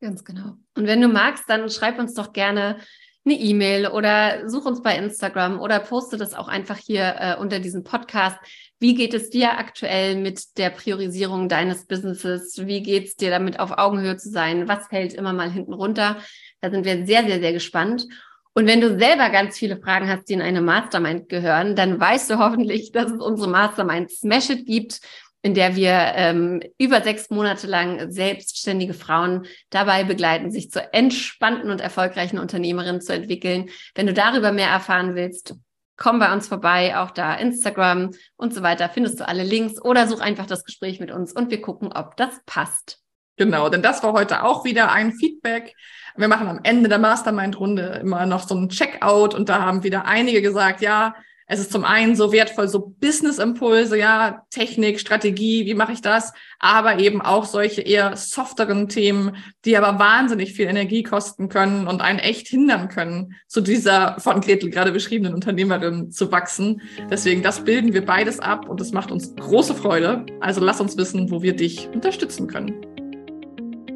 Ganz 0.00 0.24
genau. 0.24 0.56
Und 0.76 0.86
wenn 0.86 1.00
du 1.00 1.08
magst, 1.08 1.44
dann 1.48 1.68
schreib 1.68 1.98
uns 1.98 2.14
doch 2.14 2.32
gerne 2.32 2.76
eine 3.24 3.34
E-Mail 3.34 3.88
oder 3.88 4.48
such 4.48 4.64
uns 4.64 4.82
bei 4.82 4.96
Instagram 4.96 5.60
oder 5.60 5.80
poste 5.80 6.16
das 6.16 6.34
auch 6.34 6.48
einfach 6.48 6.76
hier 6.76 7.16
äh, 7.18 7.36
unter 7.38 7.58
diesem 7.58 7.84
Podcast. 7.84 8.36
Wie 8.78 8.94
geht 8.94 9.14
es 9.14 9.30
dir 9.30 9.58
aktuell 9.58 10.16
mit 10.16 10.58
der 10.58 10.70
Priorisierung 10.70 11.48
deines 11.48 11.86
Businesses? 11.86 12.66
Wie 12.66 12.82
geht 12.82 13.06
es 13.06 13.16
dir 13.16 13.30
damit, 13.30 13.60
auf 13.60 13.72
Augenhöhe 13.78 14.16
zu 14.16 14.28
sein? 14.28 14.66
Was 14.66 14.86
fällt 14.88 15.14
immer 15.14 15.32
mal 15.32 15.50
hinten 15.50 15.72
runter? 15.72 16.16
Da 16.60 16.70
sind 16.70 16.84
wir 16.84 17.06
sehr, 17.06 17.24
sehr, 17.24 17.40
sehr 17.40 17.52
gespannt. 17.52 18.06
Und 18.54 18.66
wenn 18.66 18.80
du 18.80 18.98
selber 18.98 19.30
ganz 19.30 19.58
viele 19.58 19.78
Fragen 19.78 20.08
hast, 20.08 20.28
die 20.28 20.34
in 20.34 20.42
eine 20.42 20.60
Mastermind 20.60 21.28
gehören, 21.28 21.74
dann 21.74 21.98
weißt 21.98 22.30
du 22.30 22.38
hoffentlich, 22.38 22.92
dass 22.92 23.10
es 23.10 23.20
unsere 23.20 23.48
Mastermind 23.48 24.10
Smash 24.10 24.50
It 24.50 24.66
gibt, 24.66 25.00
in 25.42 25.54
der 25.54 25.74
wir 25.74 26.12
ähm, 26.14 26.62
über 26.78 27.02
sechs 27.02 27.30
Monate 27.30 27.66
lang 27.66 28.10
selbstständige 28.12 28.94
Frauen 28.94 29.46
dabei 29.70 30.04
begleiten, 30.04 30.50
sich 30.50 30.70
zur 30.70 30.94
entspannten 30.94 31.70
und 31.70 31.80
erfolgreichen 31.80 32.38
Unternehmerin 32.38 33.00
zu 33.00 33.12
entwickeln. 33.12 33.70
Wenn 33.94 34.06
du 34.06 34.12
darüber 34.12 34.52
mehr 34.52 34.68
erfahren 34.68 35.14
willst, 35.16 35.54
komm 35.96 36.18
bei 36.18 36.32
uns 36.32 36.46
vorbei, 36.46 36.96
auch 36.96 37.10
da 37.10 37.34
Instagram 37.34 38.10
und 38.36 38.54
so 38.54 38.62
weiter, 38.62 38.88
findest 38.88 39.18
du 39.18 39.26
alle 39.26 39.42
Links 39.42 39.82
oder 39.82 40.06
such 40.06 40.20
einfach 40.20 40.46
das 40.46 40.64
Gespräch 40.64 41.00
mit 41.00 41.10
uns 41.10 41.32
und 41.32 41.50
wir 41.50 41.60
gucken, 41.60 41.92
ob 41.92 42.16
das 42.16 42.40
passt. 42.46 43.01
Genau, 43.36 43.68
denn 43.68 43.82
das 43.82 44.02
war 44.02 44.12
heute 44.12 44.44
auch 44.44 44.64
wieder 44.64 44.92
ein 44.92 45.12
Feedback. 45.12 45.74
Wir 46.16 46.28
machen 46.28 46.48
am 46.48 46.60
Ende 46.62 46.88
der 46.88 46.98
Mastermind-Runde 46.98 48.00
immer 48.02 48.26
noch 48.26 48.46
so 48.46 48.54
ein 48.54 48.68
Checkout 48.68 49.34
und 49.34 49.48
da 49.48 49.62
haben 49.62 49.82
wieder 49.82 50.04
einige 50.04 50.42
gesagt, 50.42 50.82
ja, 50.82 51.14
es 51.46 51.60
ist 51.60 51.72
zum 51.72 51.84
einen 51.84 52.16
so 52.16 52.32
wertvoll, 52.32 52.66
so 52.68 52.94
Business-Impulse, 53.00 53.98
ja, 53.98 54.46
Technik, 54.48 55.00
Strategie, 55.00 55.66
wie 55.66 55.74
mache 55.74 55.92
ich 55.92 56.00
das? 56.00 56.32
Aber 56.58 56.98
eben 56.98 57.20
auch 57.20 57.44
solche 57.44 57.82
eher 57.82 58.16
softeren 58.16 58.88
Themen, 58.88 59.36
die 59.64 59.76
aber 59.76 59.98
wahnsinnig 59.98 60.54
viel 60.54 60.66
Energie 60.66 61.02
kosten 61.02 61.50
können 61.50 61.88
und 61.88 62.00
einen 62.00 62.20
echt 62.20 62.48
hindern 62.48 62.88
können, 62.88 63.34
zu 63.48 63.60
dieser 63.60 64.18
von 64.18 64.40
Gretel 64.40 64.70
gerade 64.70 64.92
beschriebenen 64.92 65.34
Unternehmerin 65.34 66.10
zu 66.10 66.32
wachsen. 66.32 66.80
Deswegen, 67.10 67.42
das 67.42 67.64
bilden 67.64 67.92
wir 67.92 68.06
beides 68.06 68.40
ab 68.40 68.68
und 68.68 68.80
es 68.80 68.92
macht 68.92 69.10
uns 69.10 69.34
große 69.36 69.74
Freude. 69.74 70.24
Also 70.40 70.62
lass 70.62 70.80
uns 70.80 70.96
wissen, 70.96 71.30
wo 71.30 71.42
wir 71.42 71.54
dich 71.54 71.88
unterstützen 71.92 72.46
können. 72.46 72.91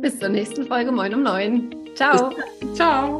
Bis 0.06 0.20
zur 0.20 0.28
nächsten 0.28 0.64
Folge 0.68 0.92
Moin 0.92 1.12
um 1.14 1.24
neun. 1.24 1.74
Ciao. 1.96 2.32
Ciao. 2.76 3.18